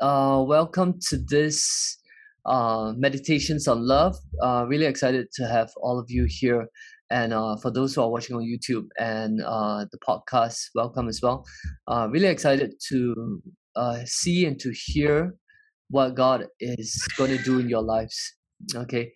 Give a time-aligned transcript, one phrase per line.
[0.00, 1.98] Uh, welcome to this
[2.46, 4.16] uh, Meditations on Love.
[4.40, 6.68] Uh, really excited to have all of you here.
[7.10, 11.20] And uh, for those who are watching on YouTube and uh, the podcast, welcome as
[11.20, 11.44] well.
[11.88, 13.42] Uh, really excited to
[14.04, 15.34] see and to hear
[15.90, 18.36] what God is going to do in your lives.
[18.74, 19.12] Okay,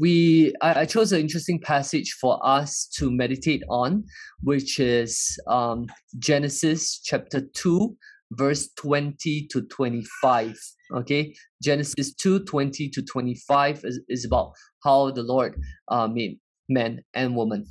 [0.00, 4.04] we I, I chose an interesting passage for us to meditate on,
[4.42, 5.86] which is um,
[6.18, 7.96] Genesis chapter two,
[8.32, 10.56] verse 20 to 25
[10.94, 11.34] okay?
[11.62, 14.52] Genesis 2 20 to 25 is, is about
[14.84, 17.64] how the lord uh, made man and woman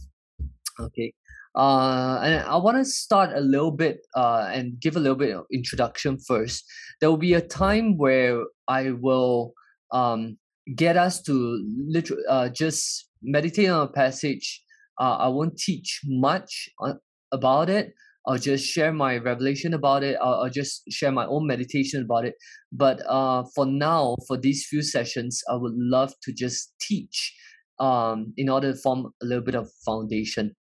[0.80, 1.14] okay?
[1.56, 5.36] Uh, and i want to start a little bit uh, and give a little bit
[5.36, 6.66] of introduction first.
[7.00, 9.54] There will be a time where i will
[9.92, 10.38] um,
[10.76, 14.62] get us to literally uh, just meditate on a passage.
[15.00, 16.94] Uh, i won't teach much on, uh,
[17.32, 17.94] about it
[18.28, 20.18] I'll just share my revelation about it.
[20.22, 22.36] I'll, I'll just share my own meditation about it.
[22.72, 27.36] But uh, for now, for these few sessions, I would love to just teach
[27.80, 30.56] um, in order to form a little bit of foundation.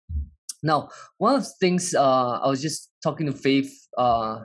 [0.63, 4.41] Now, one of the things uh, I was just talking to Faith uh,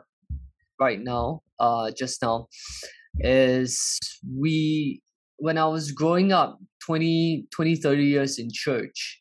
[0.79, 2.47] right now, uh, just now,
[3.19, 3.97] is
[4.37, 5.01] we,
[5.37, 9.18] when I was growing up 20, 20 30 years in church,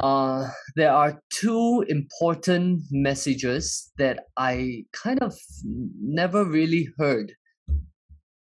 [0.00, 5.34] uh, there are two important messages that I kind of
[6.00, 7.34] never really heard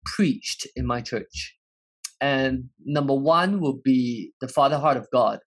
[0.04, 1.56] preached in my church.
[2.20, 5.40] And number one would be the Father Heart of God.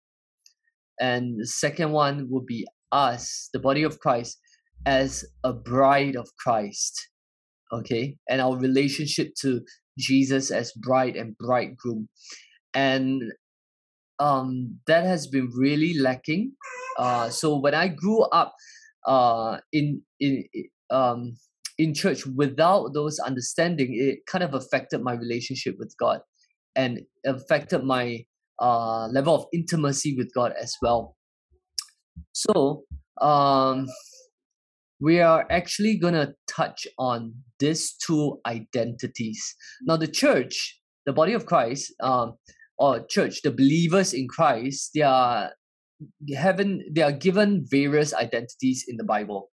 [0.99, 4.37] And the second one would be us, the body of Christ,
[4.85, 7.09] as a bride of Christ.
[7.71, 8.17] Okay.
[8.29, 9.61] And our relationship to
[9.97, 12.09] Jesus as bride and bridegroom.
[12.73, 13.23] And
[14.21, 16.53] um, that has been really lacking.
[16.97, 18.53] Uh, so when I grew up
[19.07, 20.43] uh, in in
[20.91, 21.33] um,
[21.77, 26.21] in church without those understanding, it kind of affected my relationship with God,
[26.75, 28.23] and affected my
[28.59, 31.17] uh, level of intimacy with God as well.
[32.33, 32.83] So
[33.21, 33.87] um,
[34.99, 39.55] we are actually gonna touch on these two identities.
[39.81, 41.91] Now, the church, the body of Christ.
[42.03, 42.37] Um,
[42.81, 45.51] or church, the believers in Christ, they are
[46.35, 49.51] having they are given various identities in the Bible.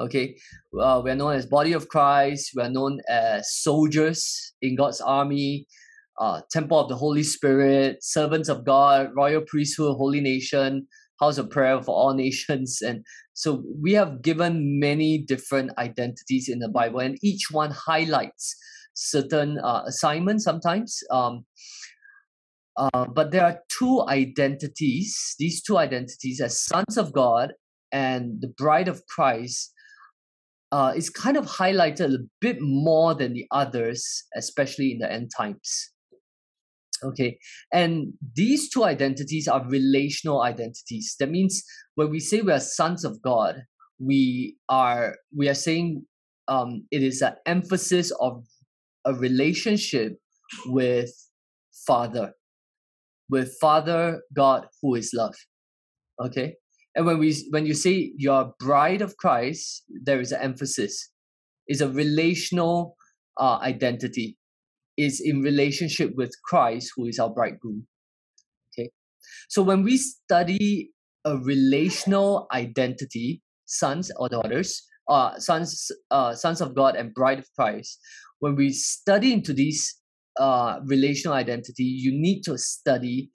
[0.00, 0.34] Okay,
[0.80, 2.52] uh, we are known as body of Christ.
[2.56, 5.66] We are known as soldiers in God's army,
[6.18, 10.88] uh, temple of the Holy Spirit, servants of God, royal priesthood, holy nation,
[11.20, 13.04] house of prayer for all nations, and
[13.34, 18.56] so we have given many different identities in the Bible, and each one highlights
[18.94, 21.02] certain uh, assignments sometimes.
[21.10, 21.44] Um,
[22.76, 27.52] uh, but there are two identities, these two identities as sons of God
[27.92, 29.72] and the bride of Christ
[30.72, 35.30] uh, is kind of highlighted a bit more than the others, especially in the end
[35.36, 35.90] times.
[37.02, 37.38] Okay,
[37.72, 41.16] and these two identities are relational identities.
[41.20, 41.62] That means
[41.96, 43.62] when we say we are sons of God,
[43.98, 46.06] we are we are saying
[46.48, 48.42] um, it is an emphasis of
[49.04, 50.18] a relationship
[50.66, 51.12] with
[51.86, 52.32] Father
[53.30, 55.34] with Father God who is love.
[56.20, 56.54] Okay?
[56.94, 61.10] And when we when you say you're bride of Christ, there is an emphasis.
[61.66, 62.96] It's a relational
[63.38, 64.36] uh, identity.
[64.96, 67.88] Is in relationship with Christ, who is our bridegroom.
[68.72, 68.90] Okay.
[69.48, 70.92] So when we study
[71.24, 77.48] a relational identity, sons or daughters, uh, sons, uh, sons of God and bride of
[77.58, 77.98] Christ,
[78.38, 79.98] when we study into these
[80.38, 83.30] uh, relational identity, you need to study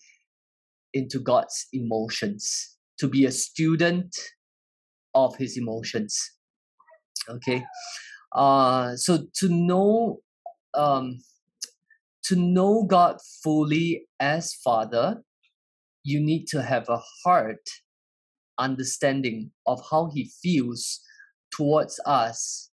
[0.94, 4.16] into God's emotions, to be a student
[5.16, 6.20] of His emotions.
[7.30, 7.64] Okay,
[8.36, 10.20] uh, so to know,
[10.74, 11.20] um,
[12.24, 15.22] to know God fully as Father,
[16.04, 17.70] you need to have a heart
[18.58, 21.02] understanding of how He feels
[21.52, 22.70] towards us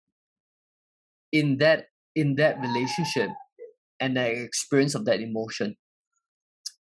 [1.32, 3.28] in that in that relationship
[4.04, 5.76] and the experience of that emotion.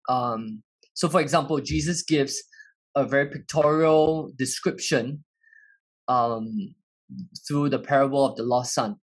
[0.10, 0.64] Um,
[0.94, 2.42] so, for example, Jesus gives
[2.96, 5.24] a very pictorial description
[6.08, 6.74] um,
[7.48, 8.96] through the parable of the lost son.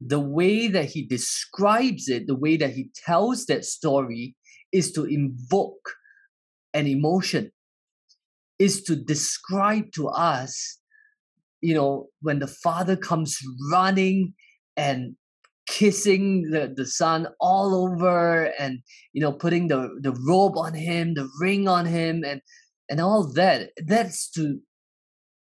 [0.00, 4.36] The way that he describes it, the way that he tells that story,
[4.70, 5.94] is to invoke
[6.74, 7.50] an emotion,
[8.58, 10.78] is to describe to us,
[11.60, 13.38] you know, when the father comes
[13.72, 14.34] running
[14.76, 15.16] and
[15.78, 18.78] kissing the, the son all over and
[19.12, 22.40] you know putting the the robe on him the ring on him and
[22.88, 24.60] and all that that's to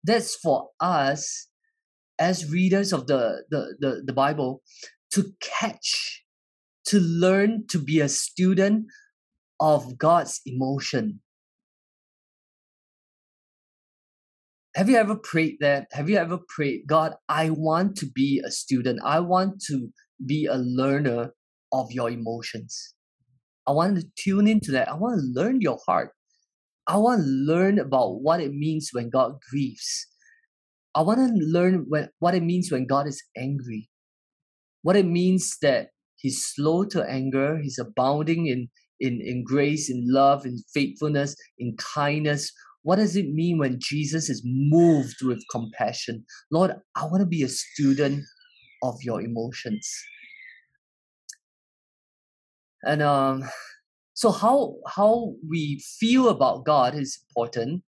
[0.04, 1.48] that's for us
[2.18, 4.62] as readers of the, the, the, the Bible
[5.12, 6.24] to catch,
[6.86, 8.86] to learn to be a student
[9.60, 11.20] of God's emotion.
[14.74, 15.88] Have you ever prayed that?
[15.92, 19.00] Have you ever prayed, God, I want to be a student.
[19.04, 19.88] I want to
[20.24, 21.32] be a learner
[21.72, 22.94] of your emotions.
[23.66, 24.88] I want to tune into that.
[24.88, 26.12] I want to learn your heart.
[26.86, 30.06] I want to learn about what it means when God grieves.
[30.94, 33.90] I want to learn when, what it means when God is angry.
[34.82, 38.68] What it means that He's slow to anger, He's abounding in,
[39.00, 42.50] in, in grace, in love, in faithfulness, in kindness.
[42.82, 46.24] What does it mean when Jesus is moved with compassion?
[46.50, 48.24] Lord, I want to be a student
[48.82, 49.90] of your emotions.
[52.82, 53.44] And um,
[54.14, 57.82] so how how we feel about God is important,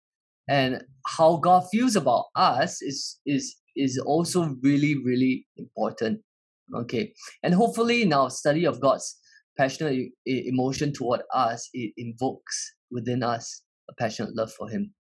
[0.48, 6.20] and how God feels about us is is is also really really important.
[6.74, 7.12] Okay,
[7.42, 9.16] and hopefully in our study of God's
[9.56, 14.94] passionate emotion toward us, it invokes within us a passionate love for Him.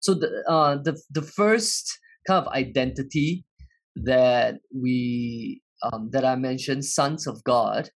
[0.00, 3.44] So the uh, the the first kind of identity
[4.04, 7.90] that we um, that I mentioned, sons of God,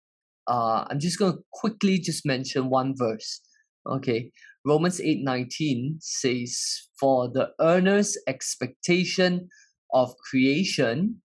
[0.48, 3.40] uh, I'm just going to quickly just mention one verse.
[3.86, 4.32] Okay,
[4.64, 9.48] Romans 8 19 says, For the earnest expectation
[9.92, 11.22] of creation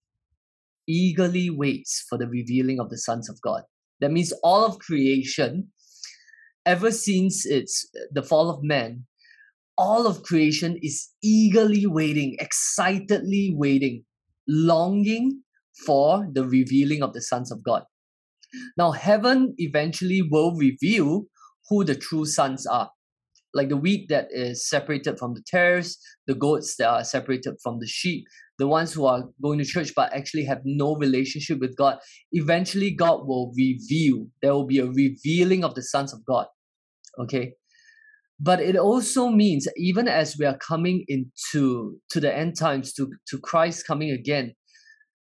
[0.88, 3.64] eagerly waits for the revealing of the sons of God.
[4.02, 5.70] That means all of creation,
[6.66, 9.06] ever since it's the fall of man,
[9.78, 14.04] all of creation is eagerly waiting, excitedly waiting,
[14.48, 15.42] longing
[15.86, 17.84] for the revealing of the sons of God.
[18.78, 21.26] Now, heaven eventually will reveal
[21.70, 22.90] who the true sons are.
[23.56, 25.98] Like the wheat that is separated from the tares,
[26.28, 28.26] the goats that are separated from the sheep,
[28.58, 32.00] the ones who are going to church but actually have no relationship with God.
[32.32, 34.28] Eventually, God will reveal.
[34.42, 36.48] There will be a revealing of the sons of God.
[37.20, 37.54] Okay.
[38.40, 43.10] But it also means even as we are coming into to the end times, to,
[43.28, 44.54] to Christ coming again,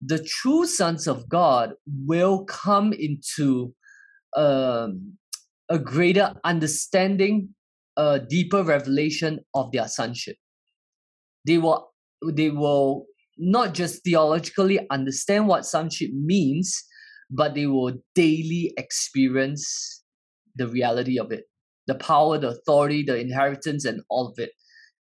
[0.03, 3.73] the true sons of God will come into
[4.37, 5.17] um,
[5.69, 7.55] a greater understanding,
[7.97, 10.37] a deeper revelation of their sonship.
[11.47, 11.91] They will
[12.33, 13.07] they will
[13.39, 16.83] not just theologically understand what sonship means,
[17.31, 20.03] but they will daily experience
[20.57, 21.45] the reality of it,
[21.87, 24.51] the power, the authority, the inheritance, and all of it.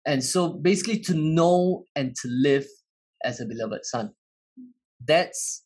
[0.06, 2.66] And so basically to know and to live
[3.24, 4.10] as a beloved son.
[5.06, 5.64] That's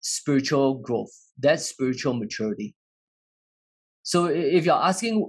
[0.00, 1.10] spiritual growth.
[1.38, 2.74] That's spiritual maturity.
[4.02, 5.26] So if you're asking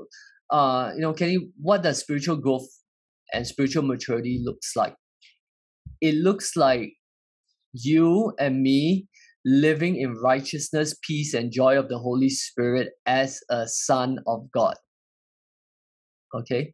[0.50, 2.68] uh you know kenny what does spiritual growth
[3.34, 4.96] and spiritual maturity looks like?
[6.02, 6.94] It looks like
[7.74, 9.08] you and me
[9.48, 14.76] living in righteousness peace and joy of the holy spirit as a son of god
[16.36, 16.74] okay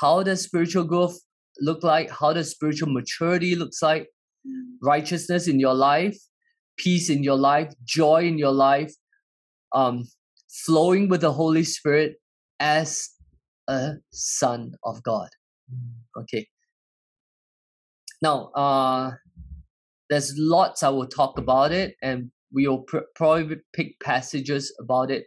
[0.00, 1.18] how does spiritual growth
[1.60, 4.08] look like how does spiritual maturity looks like
[4.82, 6.16] righteousness in your life,
[6.76, 8.92] peace in your life, joy in your life,
[9.72, 10.04] um,
[10.48, 12.16] flowing with the Holy Spirit
[12.60, 13.10] as
[13.68, 15.28] a son of God.
[16.16, 16.46] Okay.
[18.22, 19.12] Now, uh,
[20.14, 25.10] there's lots I will talk about it, and we will pr- probably pick passages about
[25.10, 25.24] it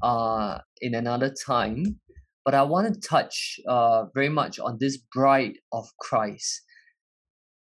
[0.00, 2.00] uh, in another time.
[2.46, 6.62] But I want to touch uh, very much on this bride of Christ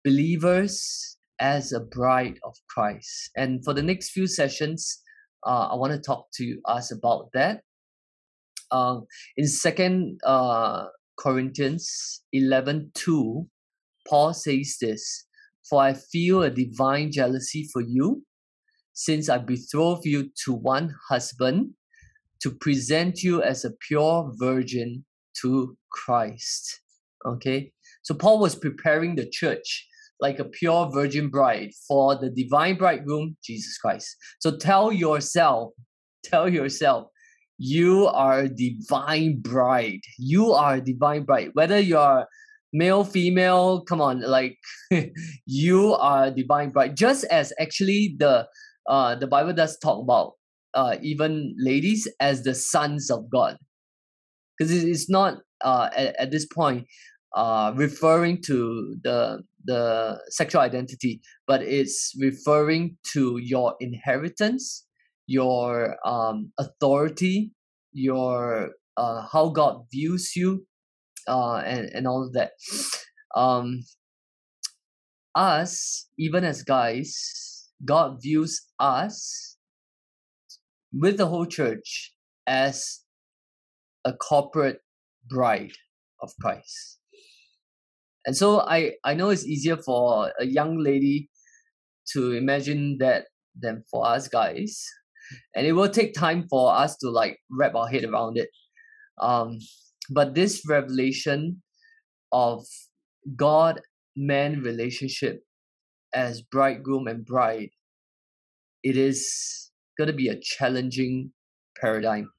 [0.04, 3.30] believers as a bride of Christ.
[3.38, 5.00] And for the next few sessions,
[5.46, 7.62] uh, I want to talk to us about that.
[8.72, 9.06] Um,
[9.38, 10.88] in Second uh,
[11.20, 13.48] Corinthians 11 2,
[14.10, 15.26] Paul says this
[15.70, 18.24] For I feel a divine jealousy for you,
[18.94, 21.72] since I betroth you to one husband
[22.42, 25.06] to present you as a pure virgin
[25.42, 26.82] to Christ.
[27.26, 29.88] Okay, so Paul was preparing the church
[30.20, 34.16] like a pure virgin bride for the divine bridegroom, Jesus Christ.
[34.40, 35.72] So tell yourself,
[36.24, 37.08] tell yourself,
[37.58, 40.02] you are a divine bride.
[40.18, 41.52] You are a divine bride.
[41.54, 42.26] Whether you're
[42.74, 44.58] male, female, come on, like
[45.46, 46.98] you are divine bride.
[46.98, 48.48] Just as actually the
[48.90, 50.34] uh the Bible does talk about
[50.74, 53.58] uh even ladies as the sons of God.
[54.58, 56.88] Because it's not uh at, at this point
[57.36, 64.86] uh referring to the the sexual identity, but it's referring to your inheritance,
[65.28, 67.52] your um, authority,
[67.94, 70.66] your uh, how God views you,
[71.28, 72.52] uh, and and all of that.
[73.36, 73.80] Um,
[75.34, 79.58] us, even as guys, God views us
[80.94, 82.14] with the whole church
[82.46, 83.02] as
[84.06, 84.82] a corporate
[85.28, 85.72] bride
[86.22, 87.00] of Christ.
[88.26, 91.30] And so I, I know it's easier for a young lady
[92.14, 93.26] to imagine that
[93.60, 94.86] than for us guys.
[95.56, 98.50] And it will take time for us to like wrap our head around it.
[99.22, 99.60] Um,
[100.10, 101.62] but this revelation
[102.32, 102.66] of
[103.36, 103.82] God
[104.16, 105.44] man relationship
[106.14, 107.70] as bridegroom and bride,
[108.84, 111.32] it is going to be a challenging
[111.80, 112.30] paradigm.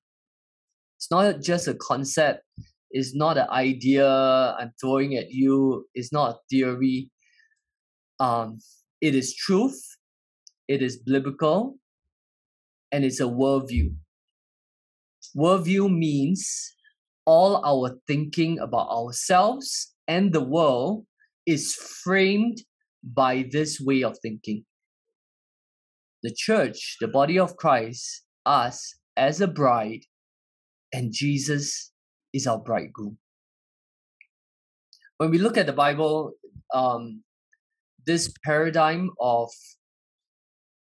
[0.97, 2.45] It's not just a concept,
[2.91, 7.11] it's not an idea I'm throwing at you, it's not a theory.
[8.21, 8.59] Um,
[9.01, 9.81] it is truth,
[10.69, 11.77] it is biblical,
[12.93, 13.95] and it's a worldview.
[15.37, 16.74] Worldview means
[17.27, 21.07] all our thinking about ourselves and the world
[21.47, 22.59] is framed
[23.03, 24.65] by this way of thinking.
[26.23, 30.05] The church, the body of Christ, us as a bride,
[30.93, 31.93] and Jesus
[32.33, 33.19] is our bridegroom.
[35.19, 36.33] When we look at the Bible,
[36.73, 37.23] um,
[38.07, 39.51] this paradigm of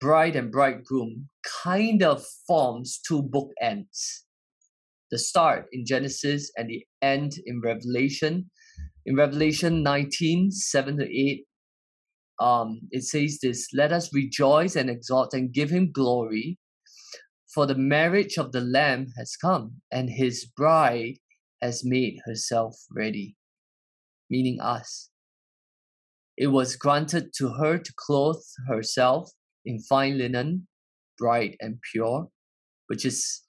[0.00, 1.28] bride and bridegroom
[1.62, 4.23] kind of forms two bookends
[5.14, 8.50] the start in Genesis and the end in Revelation.
[9.06, 11.46] In Revelation 19 7 to 8,
[12.40, 16.58] um, it says this Let us rejoice and exalt and give him glory,
[17.54, 21.18] for the marriage of the Lamb has come, and his bride
[21.62, 23.36] has made herself ready,
[24.28, 25.10] meaning us.
[26.36, 29.30] It was granted to her to clothe herself
[29.64, 30.66] in fine linen,
[31.16, 32.26] bright and pure,
[32.88, 33.44] which is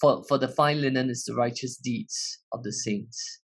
[0.00, 3.40] for, for the fine linen is the righteous deeds of the saints.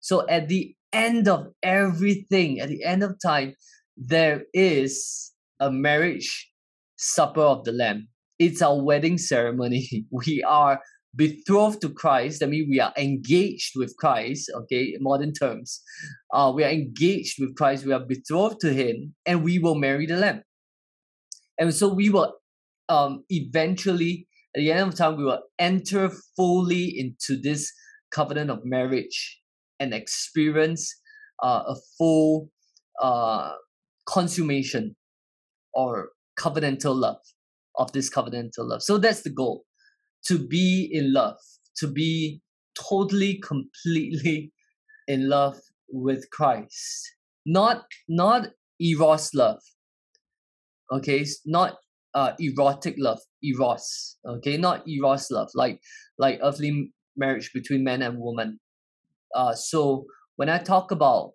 [0.00, 3.54] So at the end of everything, at the end of time,
[3.96, 6.50] there is a marriage
[6.96, 8.08] supper of the Lamb.
[8.38, 10.06] It's our wedding ceremony.
[10.10, 10.80] We are
[11.14, 12.42] betrothed to Christ.
[12.42, 15.82] I mean, we are engaged with Christ, okay, modern terms.
[16.32, 17.84] Uh, we are engaged with Christ.
[17.84, 20.42] We are betrothed to Him, and we will marry the Lamb.
[21.58, 22.32] And so we will
[22.88, 27.72] um, eventually at the end of time, we will enter fully into this
[28.10, 29.40] covenant of marriage
[29.78, 30.94] and experience
[31.42, 32.50] uh, a full
[33.00, 33.52] uh,
[34.06, 34.96] consummation
[35.72, 37.20] or covenantal love
[37.76, 38.82] of this covenantal love.
[38.82, 39.64] So that's the goal
[40.26, 41.38] to be in love,
[41.76, 42.40] to be
[42.74, 44.52] totally, completely
[45.08, 47.14] in love with Christ.
[47.46, 48.48] Not not
[48.80, 49.60] eros love.
[50.92, 51.76] Okay, not
[52.14, 54.16] uh, erotic love, eros.
[54.26, 55.80] Okay, not eros love, like
[56.18, 58.58] like earthly marriage between man and woman.
[59.34, 60.04] Uh, so
[60.36, 61.32] when I talk about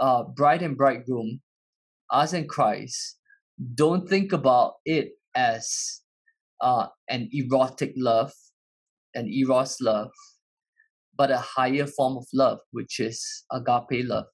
[0.00, 1.40] uh, bride and bridegroom,
[2.10, 3.18] us and Christ,
[3.74, 6.00] don't think about it as
[6.60, 8.32] uh, an erotic love,
[9.14, 10.10] an eros love,
[11.16, 14.26] but a higher form of love, which is agape love.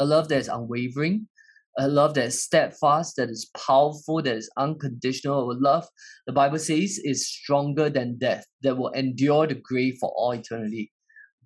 [0.00, 1.28] A love that is unwavering,
[1.78, 5.50] a love that is steadfast, that is powerful, that is unconditional.
[5.50, 5.86] A love,
[6.26, 10.92] the Bible says, is stronger than death, that will endure the grave for all eternity,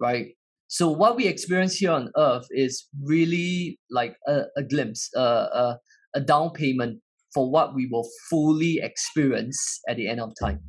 [0.00, 0.35] right?
[0.68, 5.78] So what we experience here on earth is really like a, a glimpse, uh, a,
[6.14, 7.00] a down payment
[7.32, 10.61] for what we will fully experience at the end of time.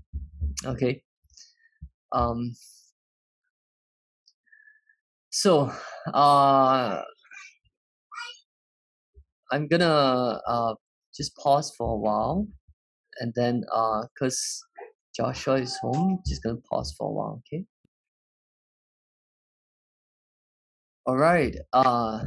[0.66, 1.04] Okay.
[2.12, 2.54] Um.
[5.32, 5.72] So,
[6.12, 7.02] uh,
[9.52, 10.76] I'm gonna uh,
[11.16, 12.48] just pause for a while,
[13.20, 14.62] and then uh, cause
[15.16, 17.42] Joshua is home, just gonna pause for a while.
[17.48, 17.66] Okay.
[21.06, 21.56] All right.
[21.74, 22.24] Uh,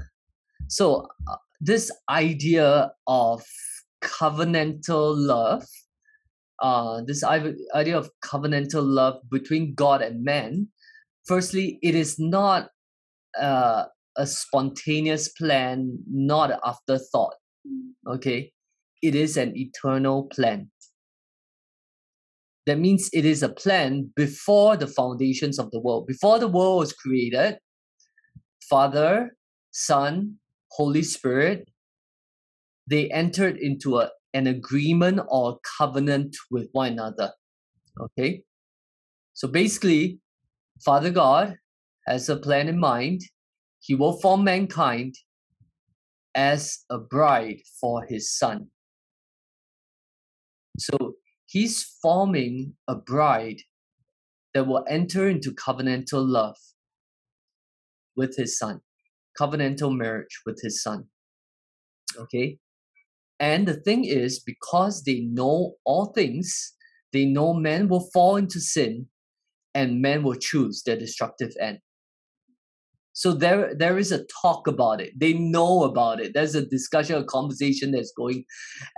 [0.69, 3.45] so uh, this idea of
[4.03, 5.65] covenantal love,
[6.59, 10.69] uh, this idea of covenantal love between God and man,
[11.25, 12.71] firstly, it is not
[13.41, 13.85] uh,
[14.17, 17.35] a spontaneous plan, not afterthought.
[18.07, 18.53] Okay,
[19.03, 20.71] it is an eternal plan.
[22.67, 26.07] That means it is a plan before the foundations of the world.
[26.07, 27.59] Before the world was created,
[28.69, 29.37] Father,
[29.73, 30.37] Son,
[30.71, 31.69] Holy Spirit,
[32.89, 37.33] they entered into a, an agreement or covenant with one another.
[38.01, 38.43] Okay?
[39.35, 40.21] So basically,
[40.85, 41.57] Father God
[42.07, 43.23] has a plan in mind
[43.83, 45.17] he will form mankind
[46.35, 48.69] as a bride for his son.
[50.79, 51.15] So
[51.47, 53.61] he's forming a bride
[54.55, 56.57] that will enter into covenantal love
[58.17, 58.81] with his son,
[59.39, 61.07] covenantal marriage with his son.
[62.17, 62.59] Okay.
[63.41, 66.75] And the thing is, because they know all things,
[67.13, 69.09] they know men will fall into sin
[69.75, 71.81] and men will choose their destructive end.
[73.15, 75.13] So there, there is a talk about it.
[75.19, 76.33] They know about it.
[76.33, 78.45] There's a discussion, a conversation that's going,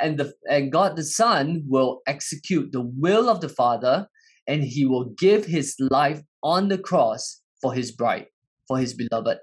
[0.01, 4.07] and the and God the Son will execute the will of the Father,
[4.47, 8.27] and He will give His life on the cross for His bride,
[8.69, 9.39] for His beloved.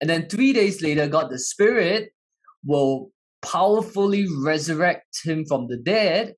[0.00, 2.10] And then three days later, God the Spirit
[2.64, 3.10] will
[3.42, 6.34] powerfully resurrect Him from the dead,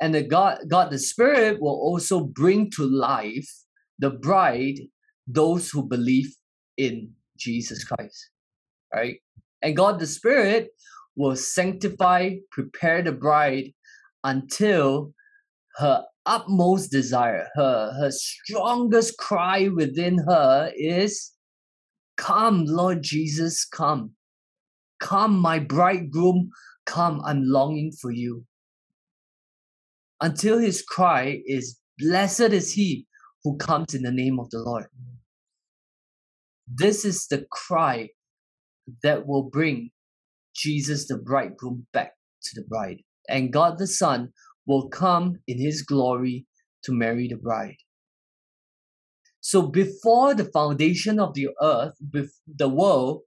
[0.00, 3.48] and the God, God the Spirit will also bring to life
[3.98, 4.78] the bride,
[5.26, 6.34] those who believe
[6.76, 8.30] in Jesus Christ.
[8.94, 9.20] Right?
[9.62, 10.70] And God the Spirit
[11.16, 13.72] will sanctify, prepare the bride
[14.24, 15.12] until
[15.76, 21.32] her utmost desire, her, her strongest cry within her is,
[22.16, 24.12] Come, Lord Jesus, come.
[25.00, 26.50] Come, my bridegroom,
[26.86, 28.44] come, I'm longing for you.
[30.20, 33.06] Until his cry is, Blessed is he
[33.44, 34.86] who comes in the name of the Lord.
[36.66, 38.10] This is the cry
[39.02, 39.90] that will bring
[40.54, 43.02] Jesus, the bridegroom, back to the bride.
[43.28, 44.32] And God the Son
[44.66, 46.46] will come in his glory
[46.84, 47.76] to marry the bride.
[49.40, 53.22] So before the foundation of the earth, with the world,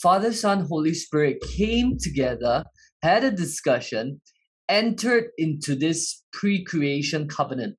[0.00, 2.64] Father, Son, Holy Spirit came together,
[3.02, 4.22] had a discussion,
[4.68, 7.76] entered into this pre creation covenant.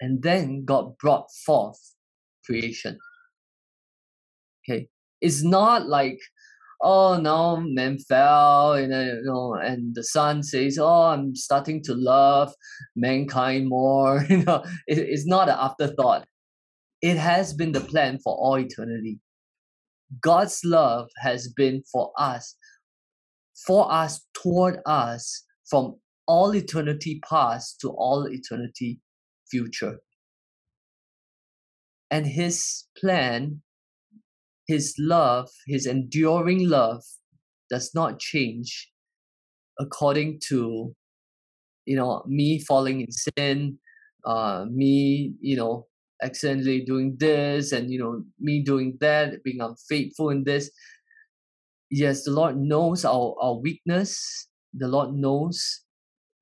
[0.00, 1.95] And then God brought forth
[2.46, 2.98] creation.
[4.68, 4.88] Okay.
[5.20, 6.18] It's not like,
[6.80, 11.94] oh no, man fell, and you know, and the Son says, oh, I'm starting to
[11.94, 12.52] love
[12.94, 14.24] mankind more.
[14.28, 16.26] you know, it, it's not an afterthought.
[17.02, 19.20] It has been the plan for all eternity.
[20.20, 22.54] God's love has been for us,
[23.66, 29.00] for us, toward us, from all eternity past to all eternity
[29.50, 29.98] future.
[32.10, 33.62] And his plan
[34.66, 37.02] his love, his enduring love,
[37.70, 38.90] does not change
[39.78, 40.94] according to,
[41.84, 43.78] you know, me falling in sin,
[44.24, 45.86] uh, me, you know,
[46.22, 50.70] accidentally doing this, and you know, me doing that, being unfaithful in this.
[51.90, 54.48] Yes, the Lord knows our, our weakness.
[54.74, 55.82] The Lord knows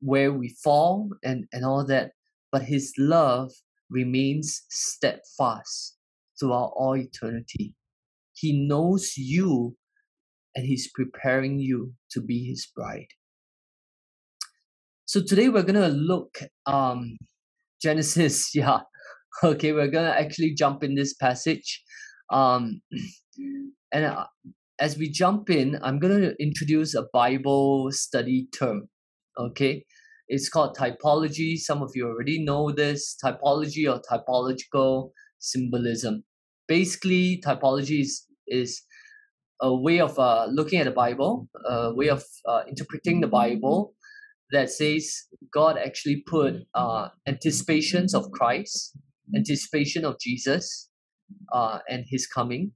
[0.01, 2.13] where we fall and, and all that.
[2.51, 3.53] But His love
[3.91, 5.97] remains steadfast
[6.39, 7.75] throughout all eternity.
[8.35, 9.77] He knows you
[10.57, 13.09] and He's preparing you to be His bride.
[15.07, 17.17] So today we're going to look um
[17.83, 18.81] Genesis, yeah.
[19.43, 21.83] Okay, we're going to actually jump in this passage.
[22.31, 22.81] Um
[23.93, 24.27] and uh,
[24.81, 28.89] as we jump in, I'm going to introduce a Bible study term.
[29.39, 29.85] Okay?
[30.29, 31.57] It's called typology.
[31.57, 36.25] Some of you already know this typology or typological symbolism
[36.67, 38.83] basically typology is is
[39.61, 43.95] a way of uh, looking at the Bible, a way of uh, interpreting the Bible
[44.51, 48.97] that says God actually put uh, anticipations of Christ,
[49.35, 50.91] anticipation of Jesus,
[51.53, 52.73] uh, and His coming,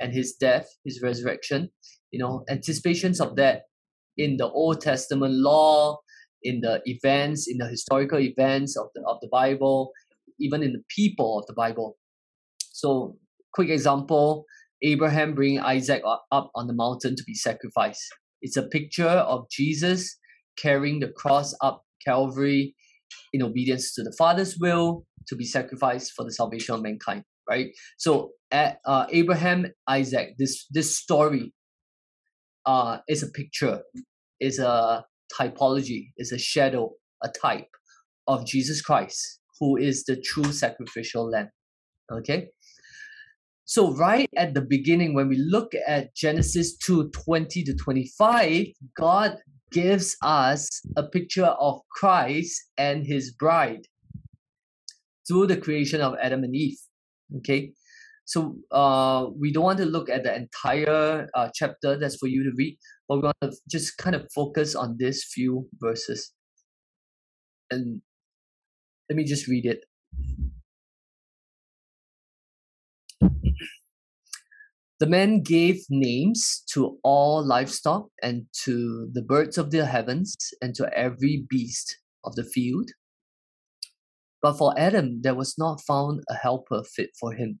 [0.00, 1.70] and His death, His resurrection.
[2.10, 3.62] You know, anticipations of that
[4.16, 5.98] in the Old Testament law,
[6.44, 9.90] in the events, in the historical events of the of the Bible,
[10.38, 11.96] even in the people of the Bible.
[12.72, 13.16] So
[13.52, 14.44] quick example
[14.82, 18.06] Abraham bringing Isaac up on the mountain to be sacrificed.
[18.42, 20.16] It's a picture of Jesus
[20.58, 22.74] carrying the cross up Calvary
[23.32, 27.24] in obedience to the Father's will to be sacrificed for the salvation of mankind.
[27.48, 27.68] Right.
[27.98, 31.52] So at uh, Abraham, Isaac, this this story
[32.66, 33.82] uh, is a picture,
[34.40, 37.68] is a typology, is a shadow, a type
[38.26, 41.50] of Jesus Christ, who is the true sacrificial lamb.
[42.12, 42.48] Okay.
[43.66, 49.38] So right at the beginning, when we look at Genesis 2, 20 to 25, God
[49.72, 53.86] gives us a picture of Christ and his bride
[55.26, 56.78] through the creation of Adam and Eve.
[57.38, 57.72] Okay.
[58.24, 62.42] So uh, we don't want to look at the entire uh, chapter that's for you
[62.44, 66.32] to read, but we want to just kind of focus on these few verses.
[67.70, 68.00] And
[69.10, 69.84] let me just read it.
[75.00, 80.74] The man gave names to all livestock and to the birds of the heavens and
[80.76, 82.90] to every beast of the field.
[84.40, 87.60] But for Adam, there was not found a helper fit for him.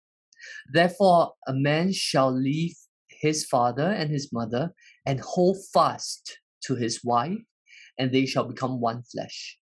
[0.73, 2.75] Therefore, a man shall leave
[3.09, 4.71] his father and his mother
[5.05, 7.39] and hold fast to his wife,
[7.97, 9.57] and they shall become one flesh.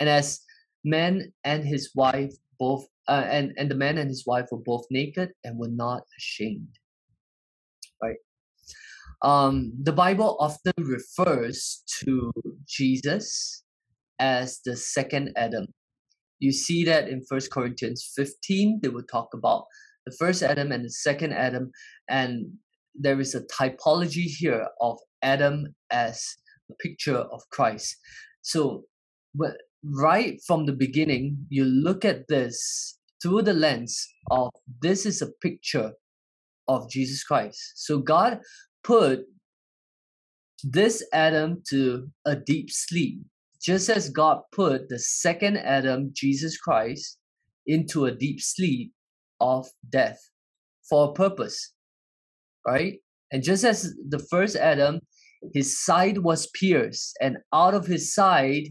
[0.00, 0.40] And as
[0.84, 4.84] man and his wife both, uh, and, and the man and his wife were both
[4.90, 6.78] naked and were not ashamed.
[8.02, 8.16] Right?
[9.22, 12.32] Um, the Bible often refers to
[12.66, 13.64] Jesus
[14.18, 15.66] as the second Adam.
[16.38, 19.64] You see that in First Corinthians 15, they will talk about
[20.06, 21.70] the first Adam and the second Adam,
[22.08, 22.46] and
[22.94, 26.24] there is a typology here of Adam as
[26.70, 27.96] a picture of Christ.
[28.42, 28.84] So,
[29.34, 35.22] but right from the beginning, you look at this through the lens of this is
[35.22, 35.92] a picture
[36.68, 37.72] of Jesus Christ.
[37.74, 38.40] So God
[38.84, 39.20] put
[40.62, 43.20] this Adam to a deep sleep,
[43.60, 47.18] just as God put the second Adam, Jesus Christ,
[47.66, 48.92] into a deep sleep
[49.40, 50.18] of death
[50.88, 51.72] for a purpose,
[52.66, 52.94] right?
[53.32, 55.00] And just as the first Adam,
[55.52, 58.68] his side was pierced, and out of his side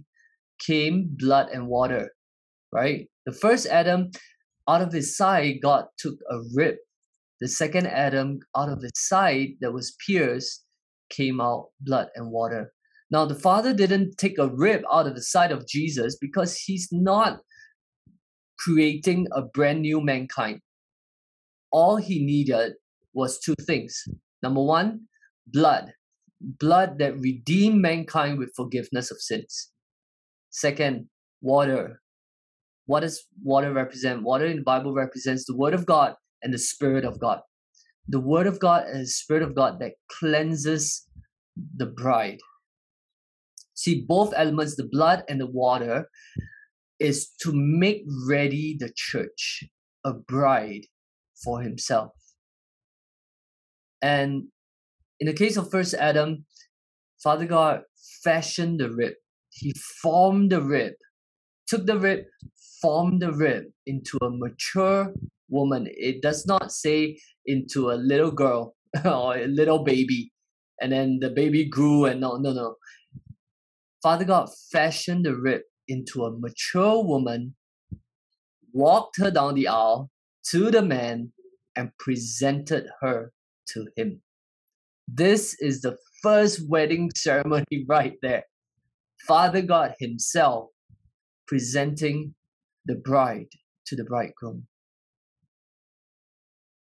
[0.66, 2.12] came blood and water,
[2.72, 3.08] right?
[3.26, 4.12] The first Adam,
[4.68, 6.76] out of his side, God took a rib.
[7.42, 10.64] The second Adam, out of his side that was pierced,
[11.10, 12.74] came out blood and water.
[13.12, 16.90] Now, the Father didn't take a rib out of the side of Jesus because he's
[16.92, 17.40] not
[18.66, 20.60] creating a brand new mankind.
[21.72, 22.74] All he needed
[23.14, 24.04] was two things.
[24.42, 25.02] Number one,
[25.48, 25.94] blood.
[26.42, 29.72] Blood that redeemed mankind with forgiveness of sins.
[30.50, 31.08] Second,
[31.42, 32.02] water.
[32.88, 34.24] What does water represent?
[34.24, 37.42] Water in the Bible represents the Word of God and the Spirit of God
[38.08, 41.08] the word of God and the spirit of God that cleanses
[41.76, 42.40] the bride.
[43.74, 46.10] See, both elements, the blood and the water,
[47.00, 49.64] is to make ready the church,
[50.04, 50.86] a bride
[51.44, 52.12] for himself.
[54.02, 54.48] And
[55.20, 56.46] in the case of first Adam,
[57.22, 57.82] Father God
[58.24, 59.14] fashioned the rib.
[59.50, 60.94] He formed the rib,
[61.68, 62.26] took the rib,
[62.82, 65.14] formed the rib into a mature
[65.50, 65.88] woman.
[65.90, 70.32] It does not say into a little girl or a little baby,
[70.82, 72.76] and then the baby grew and no, no, no.
[74.04, 77.56] Father God fashioned the rib into a mature woman,
[78.74, 80.10] walked her down the aisle
[80.50, 81.32] to the man,
[81.76, 83.32] and presented her
[83.68, 84.22] to him.
[85.08, 88.44] This is the first wedding ceremony right there.
[89.28, 90.70] Father God Himself
[91.48, 92.34] presenting
[92.86, 93.50] the bride
[93.88, 94.68] to the bridegroom.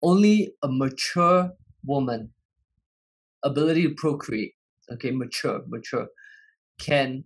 [0.04, 1.52] Only a mature
[1.86, 2.34] woman,
[3.44, 4.54] ability to procreate,
[4.92, 6.08] okay, mature, mature,
[6.80, 7.24] can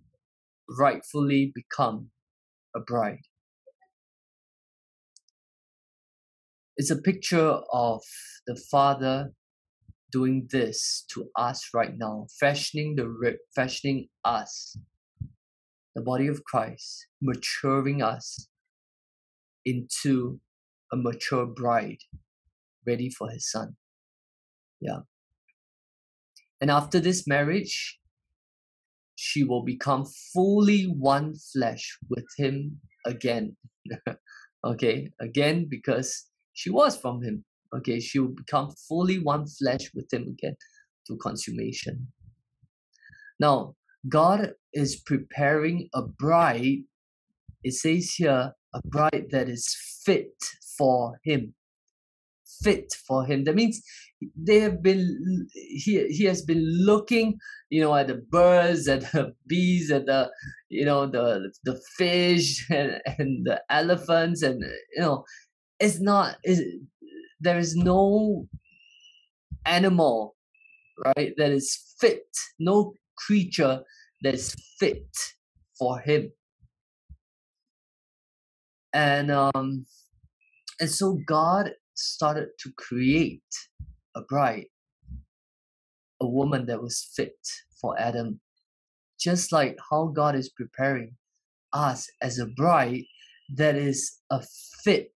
[0.68, 2.10] rightfully become
[2.74, 3.26] a bride.
[6.76, 8.02] It's a picture of
[8.46, 9.32] the Father
[10.12, 14.78] doing this to us right now, fashioning the rib, fashioning us,
[15.94, 18.48] the body of Christ, maturing us
[19.64, 20.40] into
[20.92, 22.02] a mature bride
[22.86, 23.76] ready for his son.
[24.80, 25.00] Yeah.
[26.60, 27.98] And after this marriage,
[29.16, 33.56] she will become fully one flesh with him again.
[34.64, 37.44] okay, again, because she was from him.
[37.74, 40.54] Okay, she will become fully one flesh with him again
[41.06, 42.08] to consummation.
[43.40, 43.74] Now,
[44.08, 46.84] God is preparing a bride.
[47.64, 49.74] It says here, a bride that is
[50.04, 50.34] fit
[50.78, 51.54] for him
[52.62, 53.44] fit for him.
[53.44, 53.82] That means
[54.34, 57.38] they have been he he has been looking,
[57.70, 60.30] you know, at the birds, at the bees, at the
[60.68, 64.62] you know the the fish and, and the elephants, and
[64.94, 65.24] you know,
[65.78, 66.62] it's not is
[67.40, 68.46] there is no
[69.66, 70.36] animal
[71.04, 72.26] right that is fit,
[72.58, 73.82] no creature
[74.22, 75.06] that is fit
[75.78, 76.32] for him.
[78.92, 79.86] And um
[80.80, 83.42] and so God started to create
[84.16, 84.66] a bride,
[86.20, 87.38] a woman that was fit
[87.80, 88.40] for Adam,
[89.20, 91.16] just like how God is preparing
[91.72, 93.04] us as a bride
[93.54, 94.42] that is a
[94.82, 95.12] fit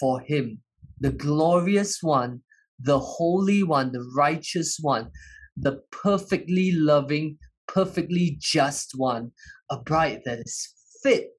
[0.00, 0.62] for Him,
[1.00, 2.42] the glorious one
[2.80, 5.10] the Holy One, the righteous one,
[5.56, 9.32] the perfectly loving, perfectly just one,
[9.70, 11.32] a bride that is fit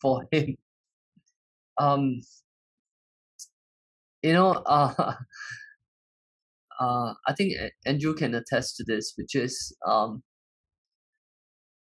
[0.00, 0.56] for Him.
[1.76, 2.20] Um,
[4.22, 5.14] you know, uh,
[6.80, 7.54] uh, I think
[7.86, 10.22] Andrew can attest to this, which is, um,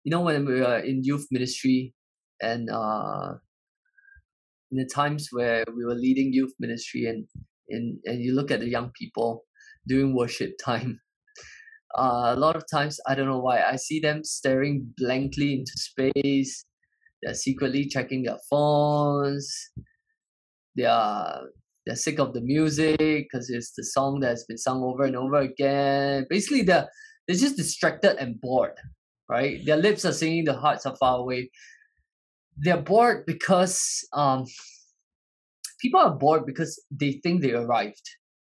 [0.05, 1.95] you know, when we were in youth ministry
[2.41, 3.35] and uh,
[4.71, 7.27] in the times where we were leading youth ministry and,
[7.69, 9.45] and, and you look at the young people
[9.87, 11.01] during worship time,
[11.99, 15.73] uh, a lot of times, I don't know why, I see them staring blankly into
[15.77, 16.65] space.
[17.23, 19.55] They're secretly checking their phones.
[20.75, 21.43] They are
[21.91, 25.39] they're sick of the music because it's the song that's been sung over and over
[25.39, 26.25] again.
[26.31, 26.89] Basically, they're
[27.27, 28.77] they're just distracted and bored,
[29.29, 29.65] right?
[29.67, 31.51] Their lips are singing, their hearts are far away.
[32.57, 34.47] They're bored because um,
[35.81, 38.09] people are bored because they think they arrived.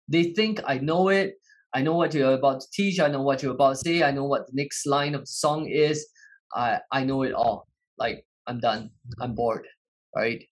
[0.10, 1.36] They think I know it.
[1.74, 3.00] I know what you're about to teach.
[3.00, 4.04] I know what you're about to say.
[4.04, 6.06] I know what the next line of the song is.
[6.54, 7.70] I I know it all.
[7.98, 8.90] Like I'm done.
[9.22, 9.66] I'm bored,
[10.14, 10.44] right?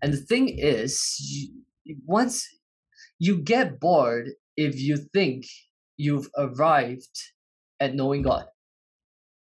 [0.00, 0.94] And the thing is,
[2.06, 2.46] once
[3.18, 5.44] you get bored if you think
[5.96, 7.16] you've arrived
[7.80, 8.46] at knowing God.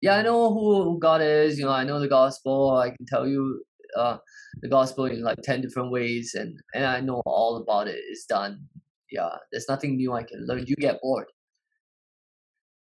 [0.01, 1.57] Yeah, I know who God is.
[1.57, 2.77] You know, I know the gospel.
[2.77, 3.63] I can tell you
[3.97, 4.17] uh,
[4.61, 7.99] the gospel in like ten different ways, and and I know all about it.
[8.09, 8.67] It's done.
[9.11, 10.65] Yeah, there's nothing new I can learn.
[10.67, 11.27] You get bored.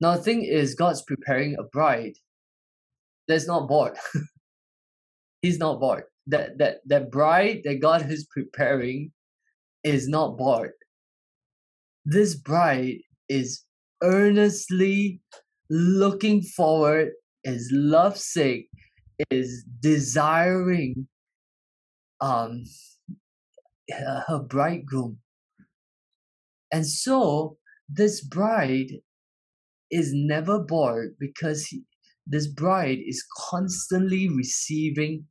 [0.02, 2.16] Now the thing is, God's preparing a bride
[3.28, 3.98] that's not bored.
[5.42, 6.04] He's not bored.
[6.28, 9.12] That that that bride that God is preparing
[9.84, 10.72] is not bored.
[12.06, 13.64] This bride is
[14.02, 15.22] earnestly
[15.70, 17.12] looking forward,
[17.44, 18.68] is lovesick,
[19.30, 21.08] is desiring
[22.22, 22.64] um,
[24.28, 25.18] her bridegroom.
[26.72, 28.92] And so this bride
[29.92, 31.84] is never bored because he,
[32.28, 35.26] this bride is constantly receiving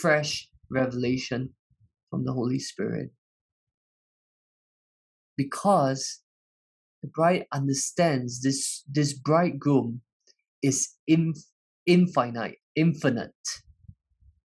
[0.00, 1.50] fresh revelation
[2.10, 3.10] from the Holy Spirit
[5.38, 6.20] because
[7.02, 10.02] the bride understands this this bridegroom
[10.62, 11.48] is inf-
[11.86, 13.46] infinite infinite.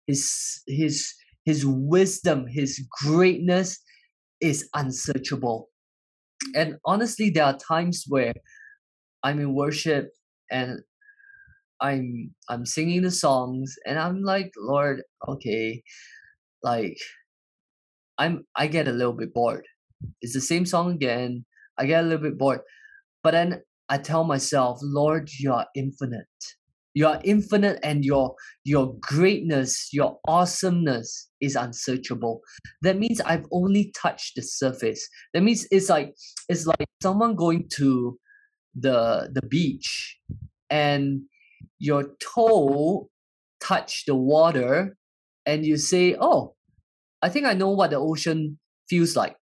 [0.07, 1.13] His his
[1.45, 3.79] his wisdom his greatness
[4.41, 5.69] is unsearchable.
[6.55, 8.35] And honestly there are times where
[9.23, 10.11] i'm in worship
[10.51, 10.81] and
[11.81, 15.83] i'm i'm singing the songs and i'm like lord okay
[16.63, 16.97] like
[18.19, 19.67] i'm i get a little bit bored
[20.23, 21.45] it's the same song again.
[21.79, 22.61] I get a little bit bored.
[23.23, 26.27] But then I tell myself, Lord, you are infinite.
[26.95, 32.41] You are infinite and your your greatness, your awesomeness is unsearchable.
[32.81, 35.07] That means I've only touched the surface.
[35.35, 36.15] That means it's like
[36.49, 38.19] it's like someone going to
[38.75, 40.19] the the beach
[40.71, 41.23] and
[41.79, 43.11] your toe
[43.61, 44.97] touch the water
[45.45, 46.55] and you say, Oh,
[47.23, 49.37] I think I know what the ocean feels like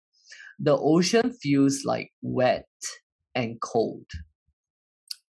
[0.62, 2.66] the ocean feels like wet
[3.34, 4.06] and cold.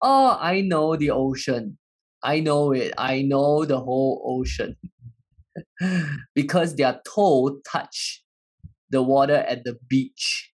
[0.03, 1.79] Oh, I know the ocean.
[2.23, 2.95] I know it.
[2.99, 4.77] I know the whole ocean.
[6.35, 8.25] because their toe touch
[8.91, 10.53] the water at the beach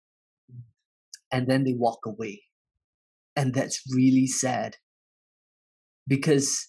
[1.31, 2.43] and then they walk away.
[3.35, 4.77] And that's really sad
[6.07, 6.67] because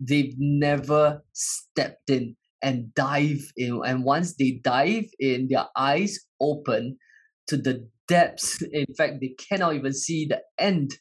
[0.00, 3.80] they've never stepped in and dive in.
[3.86, 6.98] And once they dive in, their eyes open
[7.48, 8.62] to the depths.
[8.72, 10.92] In fact, they cannot even see the end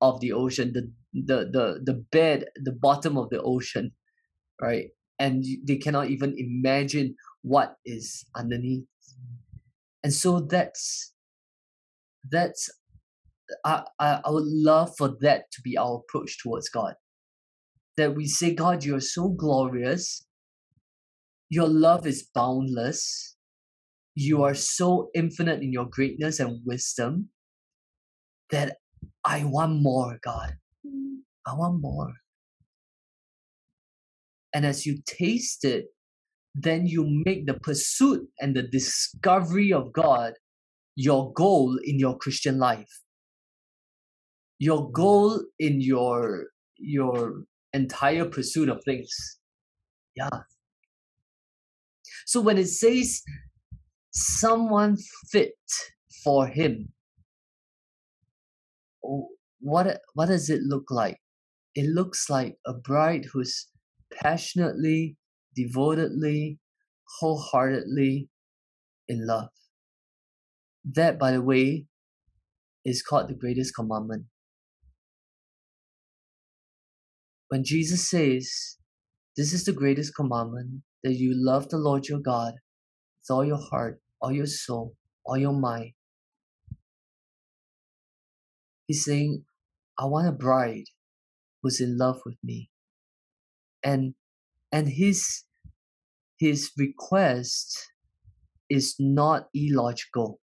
[0.00, 3.92] of the ocean, the the the the bed, the bottom of the ocean,
[4.60, 4.86] right?
[5.18, 8.84] And they cannot even imagine what is underneath.
[10.04, 11.12] And so that's
[12.30, 12.70] that's
[13.64, 16.94] I, I, I would love for that to be our approach towards God.
[17.96, 20.24] That we say, God, you're so glorious.
[21.50, 23.36] Your love is boundless
[24.18, 27.28] you are so infinite in your greatness and wisdom
[28.50, 28.78] that
[29.24, 30.56] I want more, God.
[31.46, 32.12] I want more.
[34.52, 35.86] And as you taste it,
[36.52, 40.32] then you make the pursuit and the discovery of God
[40.96, 42.90] your goal in your Christian life.
[44.58, 49.14] Your goal in your your entire pursuit of things.
[50.16, 50.40] Yeah.
[52.26, 53.22] So when it says
[54.18, 54.96] someone
[55.30, 55.54] fit
[56.24, 56.92] for him.
[59.60, 61.18] What what does it look like?
[61.74, 63.68] It looks like a bride who's
[64.12, 65.16] passionately,
[65.54, 66.58] devotedly,
[67.20, 68.28] wholeheartedly
[69.08, 69.50] in love.
[70.84, 71.86] That, by the way,
[72.84, 74.26] is called the greatest commandment.
[77.48, 78.76] When Jesus says,
[79.36, 82.54] This is the greatest commandment, that you love the Lord your God
[83.20, 85.92] with all your heart, all your soul, or your mind.
[88.86, 89.44] He's saying,
[89.98, 90.86] I want a bride
[91.62, 92.70] who's in love with me.
[93.82, 94.14] And
[94.72, 95.44] and his
[96.38, 97.90] his request
[98.70, 100.40] is not illogical.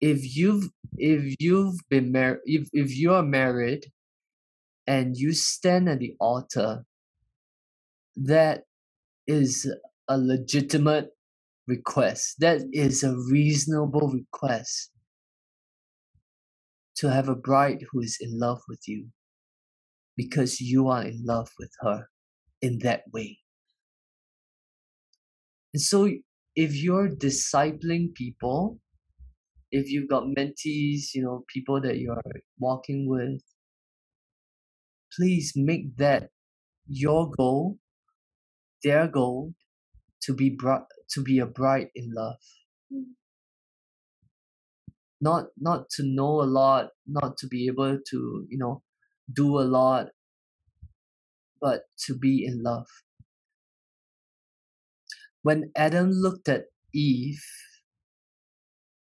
[0.00, 3.86] If you've if you've been married if, if you are married
[4.86, 6.84] and you stand at the altar,
[8.16, 8.64] that
[9.26, 9.72] is
[10.08, 11.15] a legitimate
[11.66, 12.36] request.
[12.38, 14.90] That is a reasonable request
[16.96, 19.08] to have a bride who is in love with you
[20.16, 22.06] because you are in love with her
[22.62, 23.38] in that way.
[25.74, 26.08] And so,
[26.54, 28.80] if you're discipling people,
[29.70, 32.22] if you've got mentees, you know, people that you're
[32.58, 33.42] walking with,
[35.14, 36.30] please make that
[36.88, 37.78] your goal,
[38.82, 39.52] their goal,
[40.22, 42.40] to be brought to be a bride in love.
[42.92, 43.14] Mm.
[45.20, 48.82] Not not to know a lot, not to be able to, you know,
[49.32, 50.08] do a lot,
[51.60, 52.86] but to be in love.
[55.42, 57.44] When Adam looked at Eve,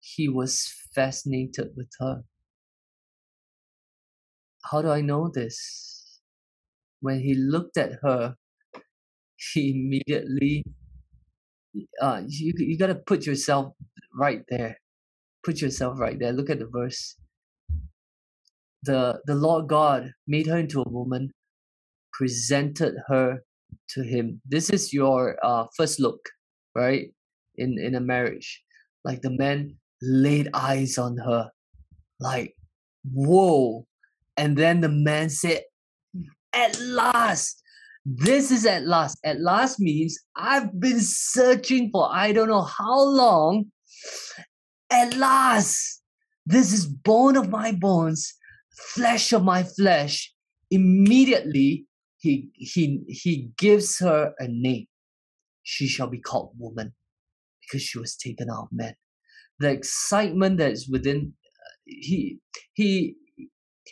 [0.01, 2.25] he was fascinated with her.
[4.71, 6.21] How do I know this?
[7.01, 8.37] When he looked at her,
[9.53, 10.65] he immediately
[12.01, 13.73] uh, you you gotta put yourself
[14.15, 14.79] right there.
[15.45, 16.33] Put yourself right there.
[16.33, 17.17] Look at the verse.
[18.83, 21.31] The the Lord God made her into a woman,
[22.13, 23.41] presented her
[23.91, 24.41] to him.
[24.47, 26.21] This is your uh, first look,
[26.75, 27.13] right?
[27.57, 28.63] In in a marriage.
[29.05, 31.51] Like the man laid eyes on her.
[32.21, 32.55] Like,
[33.13, 33.87] whoa.
[34.37, 35.63] And then the man said,
[36.53, 37.63] At last,
[38.11, 39.19] this is at last.
[39.23, 43.67] At last means I've been searching for I don't know how long.
[44.91, 46.03] At last,
[46.47, 48.33] this is bone of my bones,
[48.95, 50.33] flesh of my flesh.
[50.71, 51.85] Immediately,
[52.17, 54.87] he, he, he gives her a name.
[55.63, 56.95] She shall be called woman
[57.61, 58.95] because she was taken out of man.
[59.59, 62.39] The excitement that is within, uh, he,
[62.73, 63.17] he,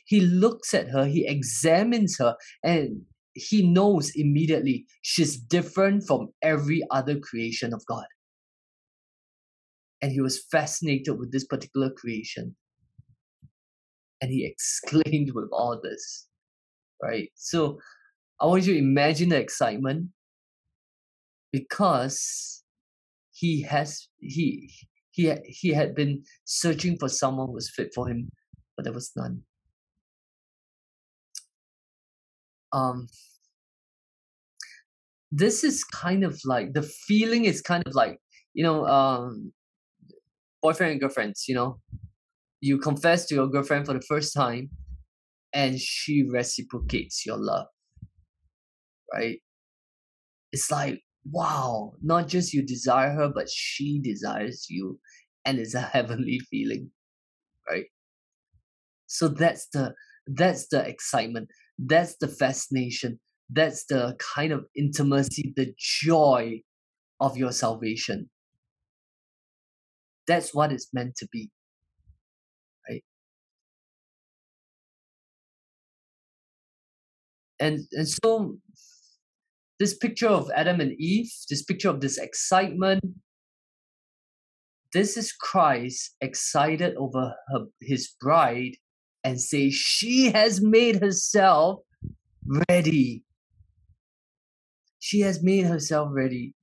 [0.07, 3.03] he looks at her, he examines her, and
[3.37, 8.07] he knows immediately she's different from every other creation of God.
[10.01, 12.57] And he was fascinated with this particular creation.
[14.23, 16.27] And he exclaimed with all this,
[17.03, 17.29] right?
[17.35, 17.79] So
[18.41, 20.09] I want you to imagine the excitement
[21.53, 22.63] because
[23.33, 24.71] he has he
[25.11, 28.31] he he had been searching for someone who was fit for him,
[28.77, 29.43] but there was none.
[32.77, 33.09] Um
[35.33, 38.19] this is kind of like the feeling is kind of like
[38.55, 39.53] you know um
[40.63, 41.79] boyfriend and girlfriends you know?
[42.61, 44.71] You confess to your girlfriend for the first time
[45.53, 47.67] and she reciprocates your love
[49.13, 49.41] right?
[50.53, 54.99] It's like wow not just you desire her but she desires you
[55.45, 56.91] and it's a heavenly feeling
[57.69, 57.87] right?
[59.07, 59.95] So that's the
[60.27, 63.21] that's the excitement that's the fascination.
[63.51, 66.63] That's the kind of intimacy, the joy
[67.21, 68.31] of your salvation.
[70.27, 71.51] That's what it's meant to be.
[72.89, 73.05] Right?
[77.61, 78.57] And and so
[79.79, 83.05] this picture of Adam and Eve, this picture of this excitement,
[84.93, 88.77] this is Christ excited over her, his bride
[89.27, 91.81] and say, She has made herself
[92.69, 93.25] ready.
[95.01, 96.55] She has made herself ready.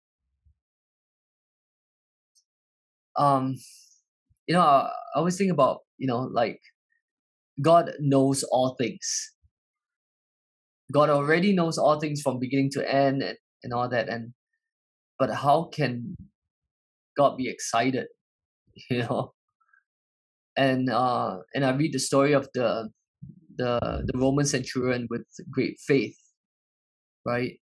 [3.18, 3.58] Um,
[4.48, 6.62] you know, I, I always think about, you know, like
[7.62, 9.32] God knows all things.
[10.92, 14.08] God already knows all things from beginning to end and, and all that.
[14.08, 14.34] And
[15.20, 16.16] but how can
[17.18, 18.08] God be excited?
[18.90, 19.33] You know,
[20.56, 22.90] and uh, and I read the story of the
[23.58, 26.18] the the Roman centurion with great faith,
[27.26, 27.60] right?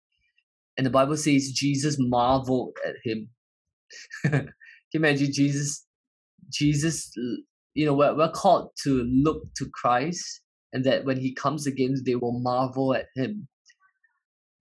[0.76, 3.28] And the Bible says Jesus marveled at him.
[4.22, 4.52] Can
[4.92, 5.86] you imagine Jesus?
[6.50, 7.12] Jesus,
[7.74, 10.40] you know, we're, we're called to look to Christ,
[10.72, 13.46] and that when He comes again, they will marvel at Him.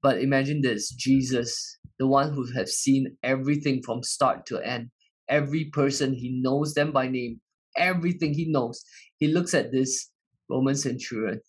[0.03, 4.89] But imagine this: Jesus, the one who has seen everything from start to end,
[5.29, 7.39] every person He knows them by name,
[7.77, 8.83] everything he knows.
[9.17, 10.09] He looks at this
[10.49, 11.41] Roman centurion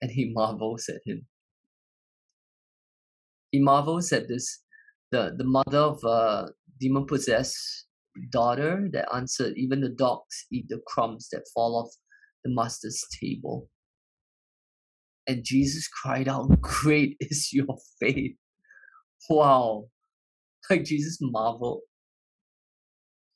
[0.00, 1.26] and he marvels at him.
[3.50, 4.62] He marvels at this,
[5.10, 6.48] the, the mother of a
[6.80, 7.86] demon possessed
[8.30, 11.94] daughter that answered, Even the dogs eat the crumbs that fall off
[12.44, 13.68] the master's table.
[15.26, 18.36] And Jesus cried out, Great is your faith.
[19.28, 19.86] Wow.
[20.68, 21.82] Like Jesus marveled.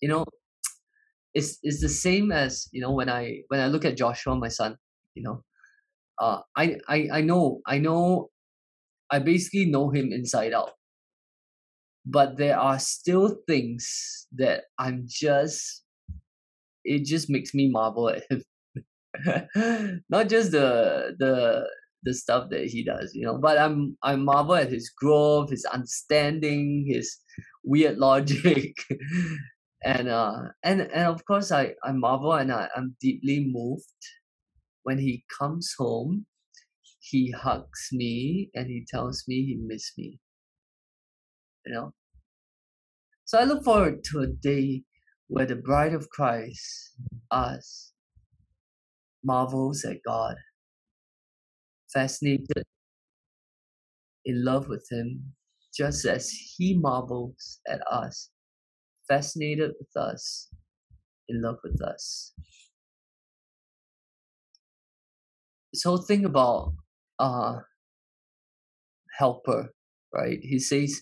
[0.00, 0.24] You know,
[1.36, 4.48] it's it's the same as, you know, when I when I look at Joshua, my
[4.48, 4.76] son,
[5.14, 5.44] you know,
[6.18, 8.30] uh I I, I know I know
[9.10, 10.72] I basically know him inside out.
[12.06, 15.84] But there are still things that I'm just
[16.84, 18.42] it just makes me marvel at him
[20.08, 21.68] not just the the
[22.02, 23.38] the stuff that he does, you know.
[23.38, 27.18] But I'm I marvel at his growth, his understanding, his
[27.64, 28.76] weird logic,
[29.84, 33.84] and uh and and of course I I marvel and I I'm deeply moved
[34.82, 36.26] when he comes home.
[37.00, 40.18] He hugs me and he tells me he missed me.
[41.66, 41.92] You know.
[43.24, 44.84] So I look forward to a day
[45.28, 46.94] where the bride of Christ,
[47.30, 47.92] us,
[49.24, 50.36] marvels at God,
[51.92, 52.64] fascinated,
[54.24, 55.34] in love with Him,
[55.74, 58.30] just as He marvels at us,
[59.08, 60.48] fascinated with us,
[61.28, 62.32] in love with us.
[65.72, 66.72] This whole thing about
[67.18, 67.58] uh
[69.18, 69.70] helper,
[70.14, 70.38] right?
[70.42, 71.00] He says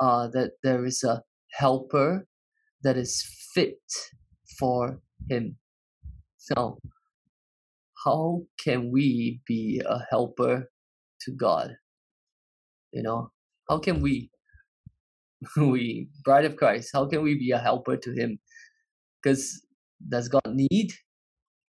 [0.00, 1.22] uh that there is a
[1.52, 2.26] helper
[2.82, 3.22] that is
[3.54, 3.78] fit
[4.58, 5.56] for him.
[6.38, 6.78] So,
[8.04, 10.70] how can we be a helper
[11.22, 11.76] to God?
[12.92, 13.30] You know,
[13.68, 14.30] how can we,
[15.56, 18.38] we, bride of Christ, how can we be a helper to Him?
[19.22, 19.64] Because
[20.08, 20.92] does God need?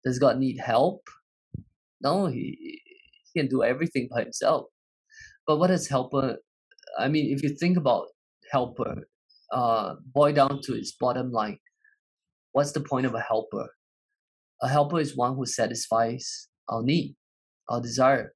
[0.05, 1.01] Does God need help?
[2.01, 2.81] No, He,
[3.33, 4.67] he can do everything by Himself.
[5.45, 6.37] But what is helper?
[6.97, 8.07] I mean, if you think about
[8.51, 9.07] helper,
[9.51, 11.59] uh, boil down to its bottom line,
[12.51, 13.67] what's the point of a helper?
[14.61, 17.15] A helper is one who satisfies our need,
[17.69, 18.33] our desire.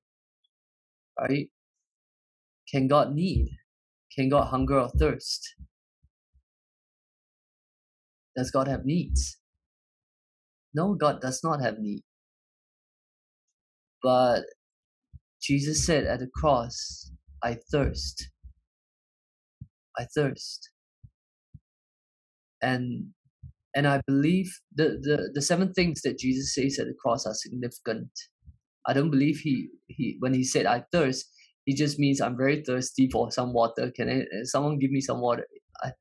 [1.20, 1.50] Right?
[2.70, 3.50] Can God need?
[4.16, 5.56] Can God hunger or thirst?
[8.36, 9.38] Does God have needs?
[10.74, 12.04] No, God does not have need.
[14.04, 14.44] But
[15.42, 17.12] Jesus said at the cross,
[17.44, 18.30] I thirst.
[19.98, 20.70] I thirst.
[22.62, 23.08] And
[23.76, 27.34] and I believe the, the, the seven things that Jesus says at the cross are
[27.34, 28.10] significant.
[28.86, 31.30] I don't believe he, he when he said I thirst,
[31.72, 33.94] he just means I'm very thirsty for some water.
[33.96, 35.48] Can I, uh, someone give me some water?
[35.82, 35.92] I,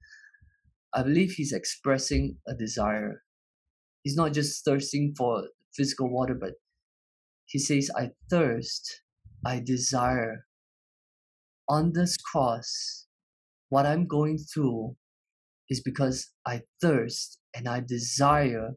[0.93, 3.23] I believe he's expressing a desire.
[4.03, 6.55] He's not just thirsting for physical water, but
[7.47, 9.03] he says, I thirst,
[9.47, 10.47] I desire.
[11.69, 13.07] On this cross,
[13.69, 14.97] what I'm going through
[15.69, 18.71] is because I thirst and I desire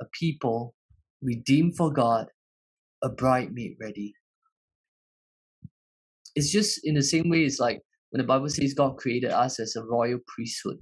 [0.00, 0.74] a people
[1.22, 2.26] redeemed for God,
[3.04, 4.14] a bride made ready.
[6.36, 7.80] It's just in the same way, it's like
[8.10, 10.78] when the Bible says God created us as a royal priesthood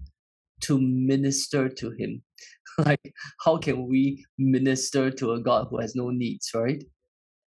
[0.63, 2.23] to minister to Him.
[2.85, 6.85] like, how can we minister to a God who has no needs, right?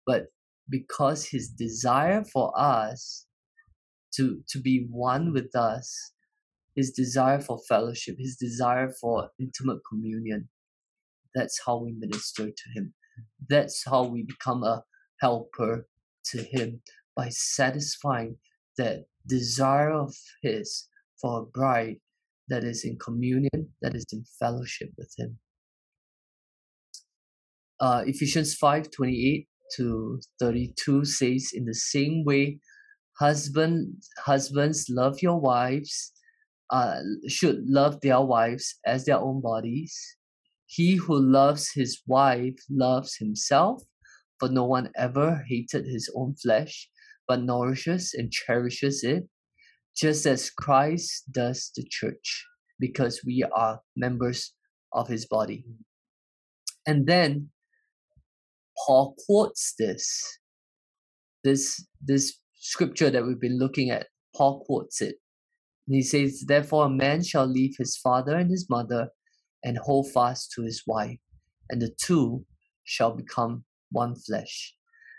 [0.07, 0.27] But
[0.69, 3.27] because His desire for us
[4.17, 6.13] to, to be one with us
[6.77, 10.49] his desire for fellowship, his desire for intimate communion.
[11.35, 12.95] That's how we minister to him.
[13.49, 14.85] That's how we become a
[15.21, 15.89] helper
[16.27, 16.83] to him
[17.17, 18.37] by satisfying
[18.79, 20.89] that desire of his
[21.21, 21.97] for a bride
[22.49, 25.39] that is in communion, that is in fellowship with him.
[27.81, 32.59] Uh, Ephesians 5 28 to 32 says, In the same way,
[33.19, 36.13] husband, husbands, love your wives
[36.71, 36.99] uh,
[37.29, 40.17] should love their wives as their own bodies.
[40.67, 43.83] He who loves his wife loves himself,
[44.41, 46.91] for no one ever hated his own flesh,
[47.29, 49.25] but nourishes and cherishes it,
[49.97, 52.45] just as Christ does the church,
[52.79, 54.55] because we are members
[54.93, 55.65] of his body.
[56.87, 57.51] And then
[58.87, 60.39] Paul quotes this,
[61.43, 64.07] this, this scripture that we've been looking at.
[64.35, 65.17] Paul quotes it
[65.87, 69.09] and he says, Therefore, a man shall leave his father and his mother
[69.65, 71.19] and hold fast to his wife,
[71.71, 72.45] and the two
[72.85, 74.75] shall become one flesh.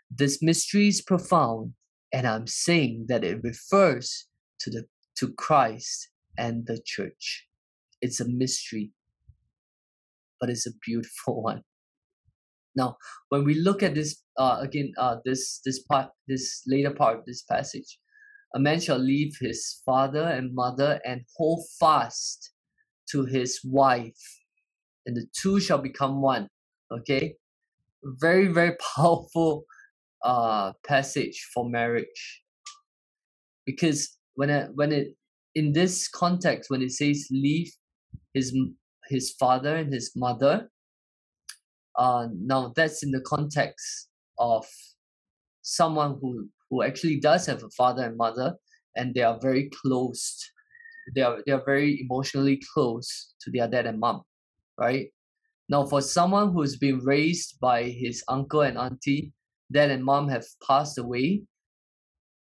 [0.10, 1.74] This mystery is profound,
[2.14, 4.28] and I'm saying that it refers
[4.62, 4.86] to the
[5.20, 7.48] to Christ and the church.
[8.02, 8.92] It's a mystery.
[10.42, 11.64] but it's a beautiful one.
[12.76, 12.98] Now,
[13.30, 17.26] when we look at this uh, again, uh, this this part, this later part of
[17.26, 18.00] this passage,
[18.56, 22.52] a man shall leave his father and mother and hold fast
[23.12, 24.22] to his wife,
[25.06, 26.50] and the two shall become one.
[26.92, 27.36] Okay,
[28.04, 29.66] very very powerful
[30.28, 32.44] uh passage for marriage.
[33.66, 35.08] Because when it, when it
[35.56, 37.72] in this context when it says leave
[38.34, 38.56] his
[39.10, 40.70] his father and his mother
[41.98, 44.68] uh now that's in the context of
[45.64, 48.54] someone who who actually does have a father and mother
[48.96, 50.52] and they are very close
[51.16, 54.22] they are they are very emotionally close to their dad and mom
[54.78, 55.10] right?
[55.70, 59.34] Now for someone who's been raised by his uncle and auntie
[59.72, 61.42] dad and mom have passed away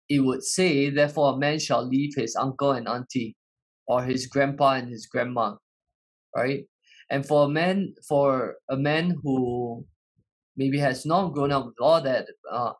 [0.09, 3.37] it would say therefore a man shall leave his uncle and auntie
[3.87, 5.55] or his grandpa and his grandma
[6.35, 6.65] right?
[7.11, 9.85] And for a man for a man who
[10.57, 12.73] maybe has not grown up with all that uh,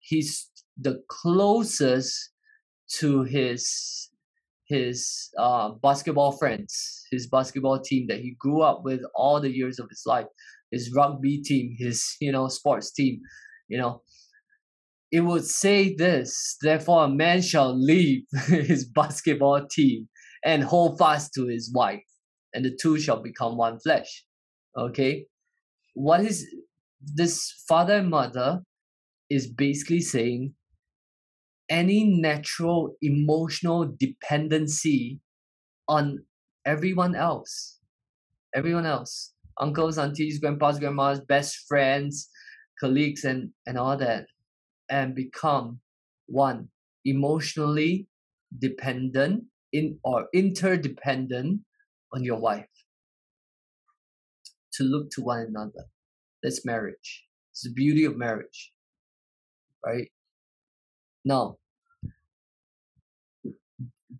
[0.00, 2.30] he's the closest
[2.98, 4.10] to his
[4.66, 9.78] his uh, basketball friends, his basketball team that he grew up with all the years
[9.78, 10.26] of his life,
[10.70, 13.20] his rugby team, his you know sports team,
[13.68, 14.02] you know.
[15.10, 20.08] It would say this, therefore a man shall leave his basketball team
[20.44, 22.04] and hold fast to his wife,
[22.52, 24.24] and the two shall become one flesh.
[24.76, 25.26] Okay,
[25.94, 26.46] what is
[27.00, 28.60] this father and mother
[29.30, 30.54] is basically saying
[31.68, 35.20] any natural emotional dependency
[35.86, 36.24] on
[36.64, 37.78] everyone else.
[38.54, 39.34] Everyone else.
[39.60, 42.30] Uncles, aunties, grandpas, grandmas, best friends,
[42.80, 44.26] colleagues, and, and all that.
[44.90, 45.80] And become
[46.26, 46.68] one.
[47.04, 48.06] Emotionally
[48.58, 51.60] dependent in or interdependent
[52.12, 52.66] on your wife.
[54.74, 55.86] To look to one another.
[56.42, 57.24] That's marriage.
[57.52, 58.72] It's the beauty of marriage.
[59.84, 60.10] Right?
[61.24, 61.58] Now,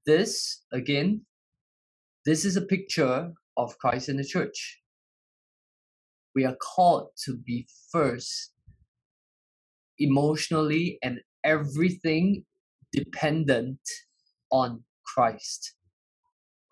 [0.04, 1.22] this again,
[2.24, 4.80] this is a picture of Christ in the church.
[6.34, 8.52] We are called to be first
[9.98, 12.44] emotionally and everything
[12.92, 13.80] dependent
[14.50, 15.74] on Christ.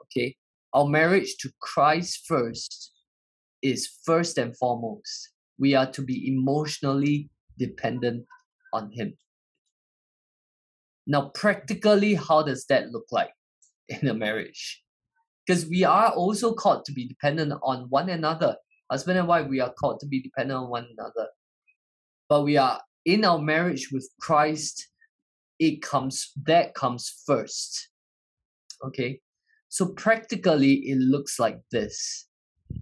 [0.03, 0.37] Okay?
[0.73, 2.93] Our marriage to Christ first
[3.63, 5.31] is first and foremost.
[5.59, 8.27] We are to be emotionally dependent
[8.73, 9.17] on Him.
[11.07, 13.33] Now, practically, how does that look like
[13.89, 14.83] in a marriage?
[15.47, 18.57] Because we are also called to be dependent on one another.
[18.91, 21.29] Husband and wife, we are called to be dependent on one another.
[22.29, 24.89] But we are in our marriage with Christ,
[25.59, 27.89] it comes that comes first.
[28.85, 29.21] Okay?
[29.69, 32.27] So practically it looks like this.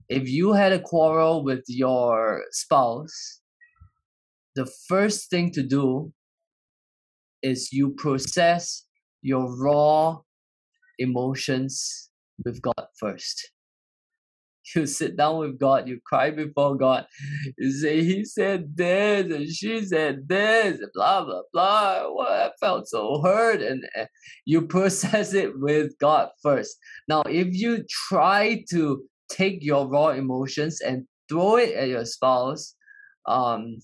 [0.09, 3.40] If you had a quarrel with your spouse,
[4.55, 6.12] the first thing to do
[7.42, 8.86] is you process
[9.22, 10.18] your raw
[10.98, 12.11] emotions
[12.44, 13.50] with God first.
[14.75, 17.07] You sit down with God, you cry before God,
[17.59, 22.12] you say, He said this, and she said this, blah, blah, blah.
[22.12, 23.61] Well, I felt so hurt.
[23.61, 23.85] And
[24.45, 26.77] you process it with God first.
[27.09, 32.75] Now, if you try to take your raw emotions and throw it at your spouse,
[33.27, 33.79] um,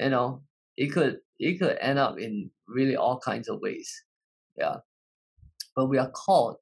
[0.00, 0.42] you know,
[0.76, 3.90] it could it could end up in really all kinds of ways.
[4.56, 4.76] Yeah.
[5.76, 6.56] But we are called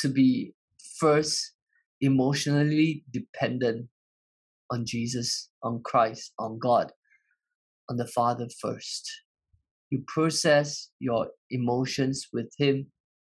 [0.00, 0.54] to be
[0.98, 1.55] first
[2.00, 3.88] emotionally dependent
[4.70, 6.92] on Jesus, on Christ, on God,
[7.88, 9.10] on the Father first.
[9.90, 12.86] You process your emotions with Him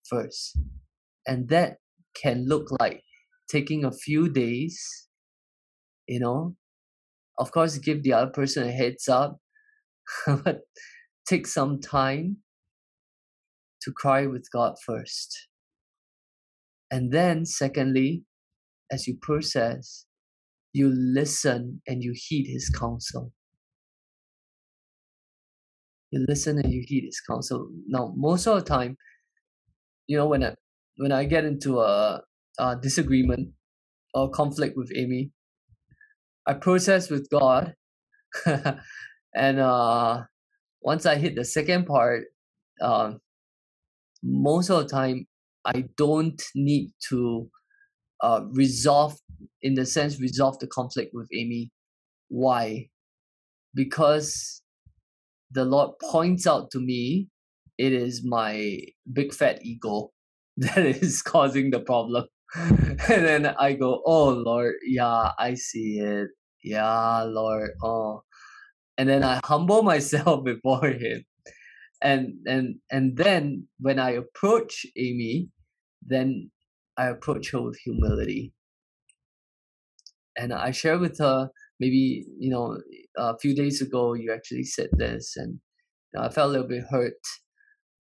[0.08, 0.58] first.
[1.26, 1.76] And that
[2.14, 3.02] can look like
[3.50, 5.08] taking a few days,
[6.06, 6.56] you know,
[7.38, 9.38] of course, give the other person a heads up,
[10.26, 10.60] but
[11.26, 12.38] take some time
[13.82, 15.48] to cry with God first.
[16.90, 18.24] And then, secondly,
[18.90, 20.06] as you process,
[20.72, 23.32] you listen and you heed His counsel.
[26.10, 27.68] You listen and you heed His counsel.
[27.86, 28.96] Now, most of the time,
[30.06, 30.54] you know, when I
[30.96, 32.22] when I get into a,
[32.58, 33.50] a disagreement
[34.14, 35.30] or conflict with Amy,
[36.46, 37.74] I process with God,
[39.34, 40.22] and uh,
[40.80, 42.24] once I hit the second part,
[42.80, 43.20] um,
[44.22, 45.26] most of the time
[45.64, 47.50] I don't need to
[48.20, 49.18] uh, resolve,
[49.62, 51.70] in the sense, resolve the conflict with Amy.
[52.28, 52.88] Why?
[53.74, 54.62] Because
[55.50, 57.28] the Lord points out to me
[57.78, 58.80] it is my
[59.12, 60.10] big fat ego
[60.56, 62.26] that is causing the problem.
[62.54, 66.28] and then I go, oh Lord, yeah, I see it.
[66.64, 67.70] Yeah, Lord.
[67.82, 68.22] Oh.
[68.96, 71.24] And then I humble myself before him.
[72.00, 75.48] And and and then when I approach Amy,
[76.02, 76.50] then
[76.98, 78.52] I approach her with humility.
[80.36, 82.78] And I share with her, maybe, you know,
[83.16, 85.60] a few days ago you actually said this and
[86.12, 87.14] you know, I felt a little bit hurt.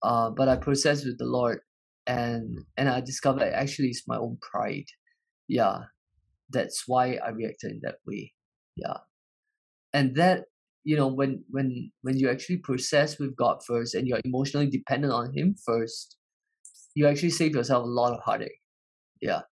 [0.02, 1.60] Uh, but I processed with the Lord
[2.06, 4.86] and and I discovered actually it's my own pride.
[5.48, 5.78] Yeah.
[6.50, 8.32] That's why I reacted in that way.
[8.76, 8.98] Yeah.
[9.92, 10.44] And that,
[10.84, 15.12] you know, when when when you actually process with God first and you're emotionally dependent
[15.12, 16.16] on Him first,
[16.94, 18.57] you actually save yourself a lot of heartache.
[19.20, 19.42] Yeah.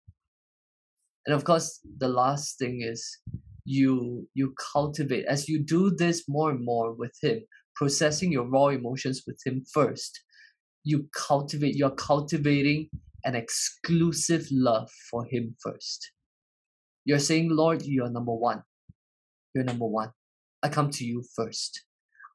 [1.27, 3.19] And of course, the last thing is
[3.65, 7.41] you you cultivate as you do this more and more with him
[7.75, 10.23] processing your raw emotions with him first
[10.85, 12.89] you cultivate you're cultivating
[13.27, 16.13] an exclusive love for him first.
[17.05, 18.63] You're saying lord you're number one.
[19.53, 20.11] You're number one.
[20.63, 21.83] I come to you first.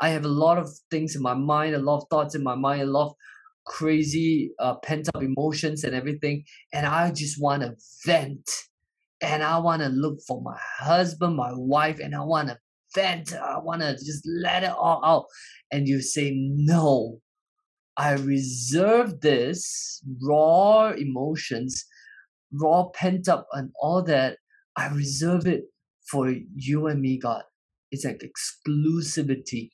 [0.02, 2.56] I have a lot of things in my mind a lot of thoughts in my
[2.56, 3.14] mind a lot of
[3.66, 6.43] crazy uh, pent up emotions and everything
[6.74, 8.49] and i just want to vent
[9.22, 12.57] and I want to look for my husband, my wife, and I want to
[12.95, 13.34] vent.
[13.34, 15.26] I want to just let it all out.
[15.72, 17.20] And you say, No,
[17.97, 21.86] I reserve this raw emotions,
[22.51, 24.38] raw pent up, and all that.
[24.76, 25.66] I reserve it
[26.09, 27.43] for you and me, God.
[27.91, 29.70] It's like exclusivity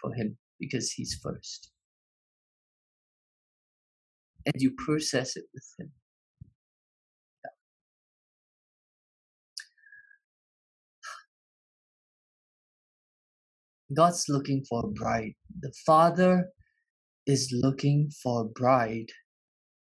[0.00, 1.72] for Him because He's first.
[4.46, 5.92] And you process it with Him.
[13.94, 15.34] God's looking for a bride.
[15.60, 16.50] The Father
[17.26, 19.10] is looking for a bride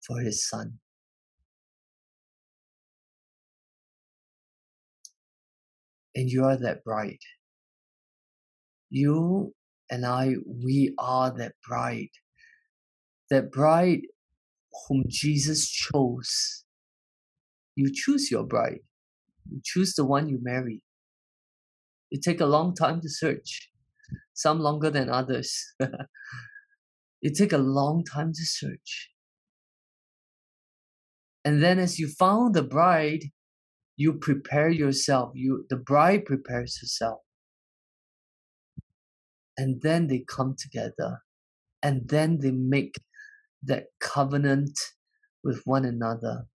[0.06, 0.80] for his son.
[6.16, 7.20] And you are that bride.
[8.90, 9.54] You
[9.92, 12.10] and I, we are that bride.
[13.30, 14.02] That bride
[14.88, 16.64] whom Jesus chose.
[17.76, 18.82] You choose your bride.
[19.50, 20.82] You choose the one you marry.
[22.10, 23.70] You take a long time to search
[24.34, 25.74] some longer than others.
[27.22, 29.12] it take a long time to search.
[31.46, 33.26] And then as you found the bride,
[33.98, 35.32] you prepare yourself.
[35.36, 37.20] You the bride prepares herself.
[39.58, 41.22] And then they come together.
[41.84, 42.96] And then they make
[43.64, 44.78] that covenant
[45.44, 46.46] with one another.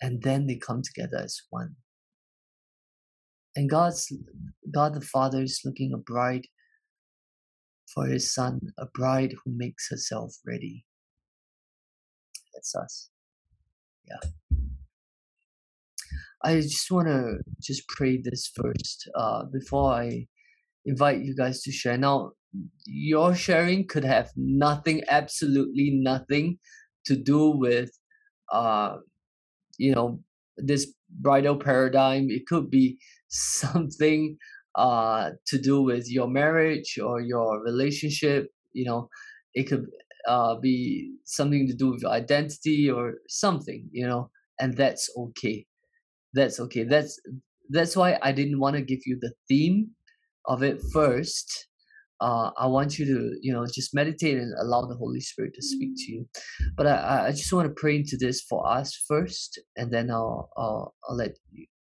[0.00, 1.76] And then they come together as one.
[3.56, 4.12] And God's
[4.70, 6.46] God the Father is looking a bride
[7.92, 10.84] for his son, a bride who makes herself ready.
[12.54, 13.10] That's us.
[14.08, 14.30] Yeah.
[16.42, 20.26] I just want to just pray this first uh, before I
[20.86, 21.98] invite you guys to share.
[21.98, 22.32] Now,
[22.86, 26.58] your sharing could have nothing, absolutely nothing
[27.06, 27.90] to do with,
[28.52, 28.96] uh,
[29.78, 30.20] you know,
[30.56, 32.28] this bridal paradigm.
[32.30, 32.98] It could be
[33.28, 34.36] something
[34.74, 38.48] uh, to do with your marriage or your relationship.
[38.72, 39.08] You know,
[39.54, 39.86] it could
[40.28, 43.88] uh, be something to do with your identity or something.
[43.92, 44.30] You know,
[44.60, 45.66] and that's okay.
[46.34, 46.84] That's okay.
[46.84, 47.20] That's
[47.70, 49.90] that's why I didn't want to give you the theme
[50.46, 51.68] of it first.
[52.20, 55.62] Uh, I want you to, you know, just meditate and allow the Holy Spirit to
[55.62, 56.28] speak to you.
[56.76, 60.50] But I, I just want to pray into this for us first, and then I'll,
[60.56, 61.32] I'll, I'll let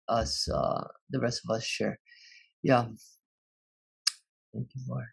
[0.09, 1.99] us, uh, the rest of us share.
[2.63, 2.85] Yeah.
[4.55, 5.07] Thank you, Lord.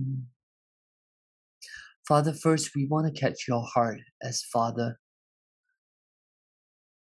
[0.00, 0.24] Mm.
[2.06, 4.98] Father, first, we want to catch your heart as Father,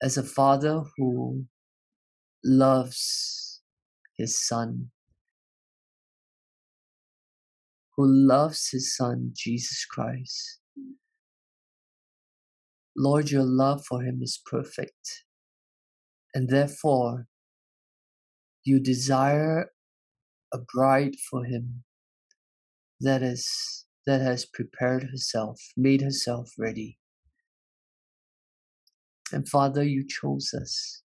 [0.03, 1.45] as a Father who
[2.44, 3.62] loves
[4.18, 4.92] his Son,
[7.96, 10.60] who loves his Son, Jesus Christ.
[12.96, 15.24] Lord, your love for him is perfect.
[16.34, 17.28] And therefore,
[18.64, 19.72] you desire
[20.54, 21.84] a bride for him
[23.00, 26.98] that is that has prepared herself, made herself ready.
[29.32, 31.04] And Father, you chose us.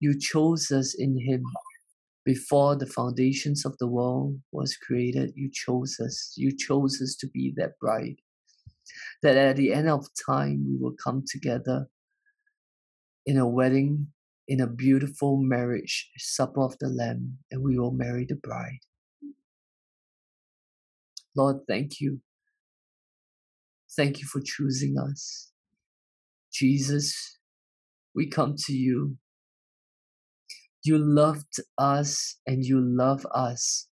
[0.00, 1.42] You chose us in him
[2.24, 5.32] before the foundations of the world was created.
[5.34, 6.34] You chose us.
[6.36, 8.16] You chose us to be that bride
[9.22, 11.88] that at the end of time we will come together
[13.26, 14.06] in a wedding,
[14.46, 18.80] in a beautiful marriage supper of the Lamb, and we will marry the bride.
[21.36, 22.20] Lord, thank you.
[23.96, 25.50] Thank you for choosing us.
[26.52, 27.38] Jesus,
[28.14, 29.16] we come to you.
[30.88, 33.88] You loved us and you love us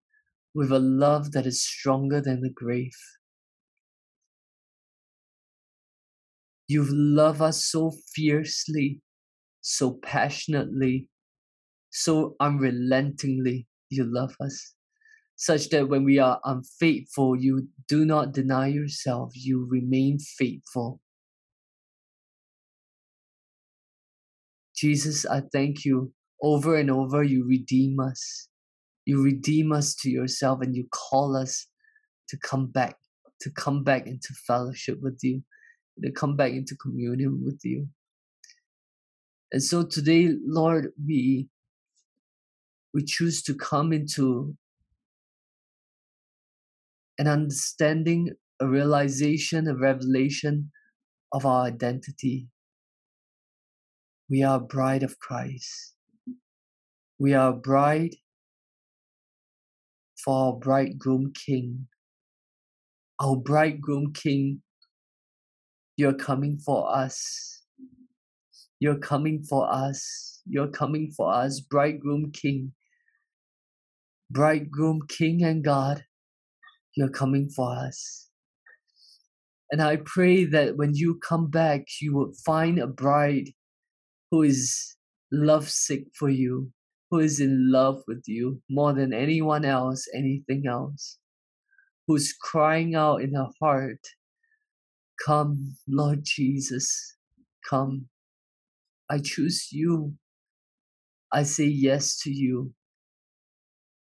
[0.54, 2.94] with a love that is stronger than the grave.
[6.68, 9.02] You love us so fiercely,
[9.62, 11.10] so passionately,
[11.90, 13.66] so unrelentingly.
[13.90, 14.76] You love us
[15.36, 21.02] such that when we are unfaithful, you do not deny yourself, you remain faithful.
[24.76, 26.14] Jesus, I thank you.
[26.44, 28.50] Over and over, you redeem us.
[29.06, 31.68] You redeem us to yourself and you call us
[32.28, 32.98] to come back,
[33.42, 35.42] to come back into fellowship with you,
[36.04, 37.88] to come back into communion with you.
[39.54, 41.48] And so today, Lord, we
[42.94, 44.56] we choose to come into
[47.18, 50.72] an understanding, a realization, a revelation
[51.32, 52.48] of our identity.
[54.30, 55.94] We are bride of Christ.
[57.20, 58.16] We are a bride
[60.24, 61.88] for our bridegroom king.
[63.22, 64.62] Our bridegroom king,
[65.96, 67.62] you're coming for us.
[68.80, 70.42] You're coming for us.
[70.46, 72.74] You're coming for us, bridegroom king.
[74.30, 76.04] Bridegroom king and God,
[76.96, 78.30] you're coming for us.
[79.72, 83.50] And I pray that when you come back, you will find a bride
[84.32, 84.96] who is
[85.32, 86.72] lovesick for you,
[87.14, 91.20] who is in love with you more than anyone else, anything else,
[92.08, 94.00] who's crying out in her heart,
[95.24, 97.16] Come, Lord Jesus,
[97.70, 98.08] come.
[99.12, 100.16] I choose you.
[101.32, 102.74] I say yes to you.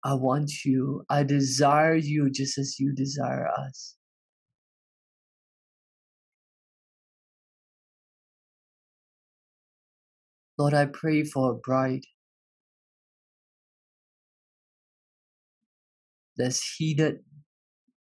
[0.04, 1.06] I want you.
[1.08, 3.96] I desire you just as you desire us.
[10.58, 12.04] Lord, I pray for a bride
[16.38, 17.18] that's heeded,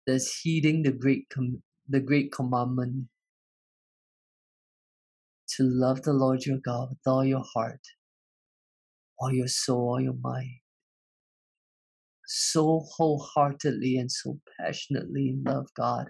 [0.08, 3.08] that's heeding the great, com- the great commandment
[5.58, 7.82] to love the Lord your God with all your heart,
[9.20, 10.52] all your soul, all your mind
[12.28, 16.08] so wholeheartedly and so passionately love God.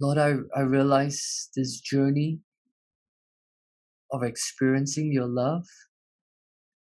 [0.00, 2.40] Lord, I, I realize this journey
[4.16, 5.66] of experiencing your love,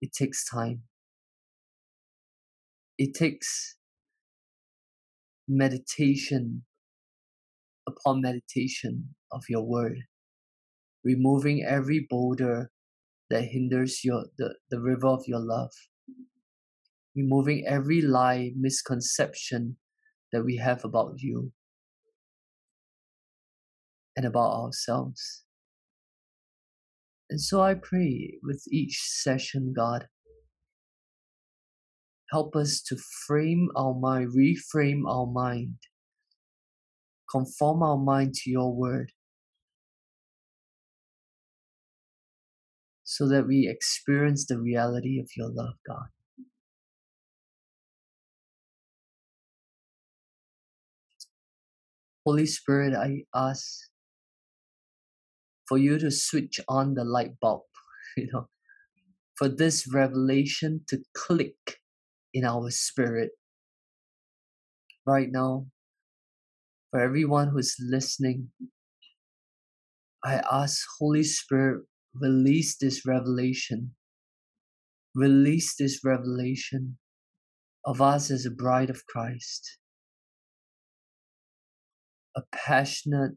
[0.02, 0.82] it takes time.
[2.98, 3.76] It takes
[5.48, 6.64] meditation
[7.88, 9.98] upon meditation of your word
[11.04, 12.70] removing every boulder
[13.30, 15.70] that hinders your the, the river of your love
[17.14, 19.76] removing every lie misconception
[20.32, 21.52] that we have about you
[24.16, 25.45] and about ourselves
[27.30, 30.06] and so i pray with each session god
[32.30, 32.96] help us to
[33.26, 35.76] frame our mind reframe our mind
[37.30, 39.12] conform our mind to your word
[43.08, 46.08] so that we experience the reality of your love, God.
[52.26, 53.64] Holy Spirit, I ask
[55.68, 57.62] for you to switch on the light bulb,
[58.16, 58.48] you know,
[59.36, 61.78] for this revelation to click
[62.32, 63.30] in our spirit
[65.06, 65.66] right now.
[66.90, 68.50] For everyone who's listening,
[70.24, 73.94] I ask Holy Spirit release this revelation.
[75.14, 76.98] Release this revelation
[77.84, 79.78] of us as a bride of Christ.
[82.36, 83.32] A passionate,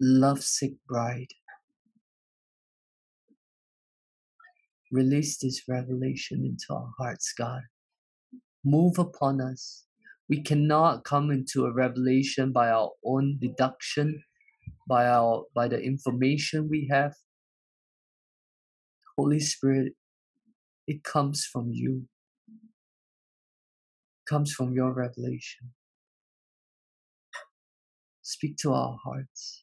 [0.00, 1.32] lovesick bride.
[4.92, 7.62] Release this revelation into our hearts, God.
[8.64, 9.84] Move upon us.
[10.28, 14.22] We cannot come into a revelation by our own deduction
[14.88, 17.14] by our by the information we have
[19.16, 19.92] holy spirit
[20.86, 22.08] it comes from you
[22.46, 25.72] it comes from your revelation
[28.22, 29.57] speak to our hearts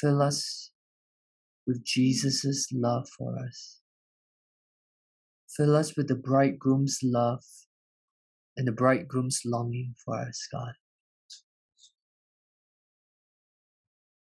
[0.00, 0.70] fill us
[1.66, 3.80] with jesus' love for us.
[5.56, 7.44] Fill us with the bridegroom's love
[8.56, 10.72] and the bridegroom's longing for us god.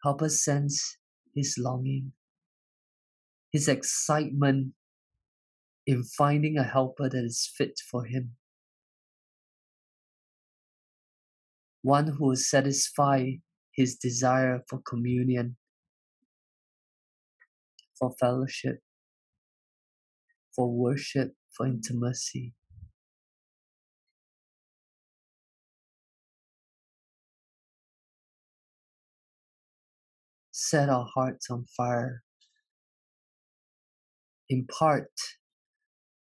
[0.04, 0.98] Help us sense
[1.34, 2.12] His longing,
[3.50, 4.74] His excitement
[5.86, 8.32] in finding a helper that is fit for Him.
[11.80, 13.30] One who will satisfy
[13.72, 15.56] His desire for communion,
[17.98, 18.80] for fellowship,
[20.54, 22.54] for worship, for intimacy.
[30.54, 32.22] set our hearts on fire.
[34.48, 35.10] Impart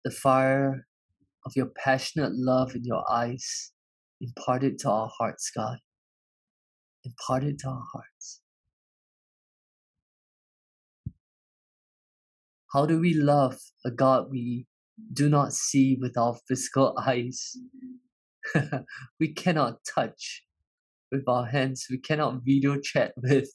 [0.04, 0.86] the fire
[1.46, 3.72] of your passionate love in your eyes.
[4.20, 5.78] Impart it to our hearts, God.
[7.04, 8.40] Impart it to our hearts.
[12.72, 14.66] How do we love a God we
[15.12, 17.56] do not see with our physical eyes?
[19.20, 20.44] we cannot touch
[21.12, 21.86] with our hands.
[21.90, 23.50] We cannot video chat with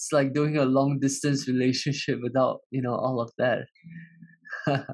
[0.00, 3.66] it's like doing a long distance relationship without you know all of that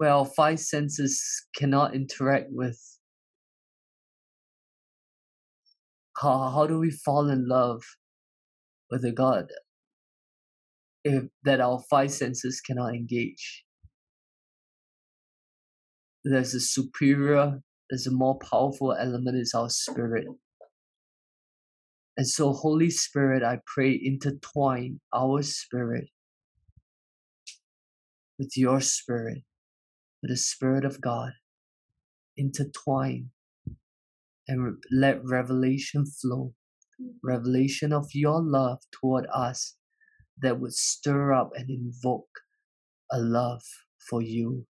[0.00, 2.78] well five senses cannot interact with
[6.18, 7.82] how, how do we fall in love
[8.90, 9.46] with a god
[11.04, 13.64] if that our five senses cannot engage.
[16.24, 17.60] There's a superior
[17.92, 20.26] there's a more powerful element is our spirit.
[22.16, 26.06] And so, Holy Spirit, I pray, intertwine our spirit
[28.38, 29.42] with your spirit,
[30.22, 31.32] with the Spirit of God.
[32.38, 33.28] Intertwine
[34.48, 36.54] and let revelation flow,
[37.22, 39.76] revelation of your love toward us
[40.40, 42.40] that would stir up and invoke
[43.12, 43.62] a love
[44.08, 44.66] for you.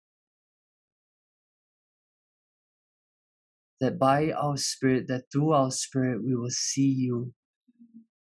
[3.80, 7.32] that by our spirit, that through our spirit, we will see you,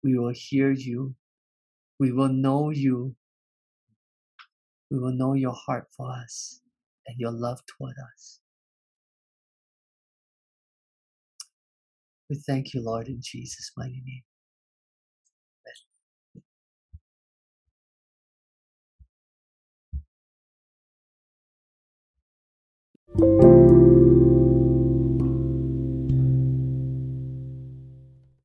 [0.03, 1.14] we will hear you,
[1.99, 3.14] we will know you,
[4.91, 6.61] we will know your heart for us
[7.07, 8.41] and your love toward us.
[12.30, 14.34] We thank you, Lord, in Jesus' mighty name.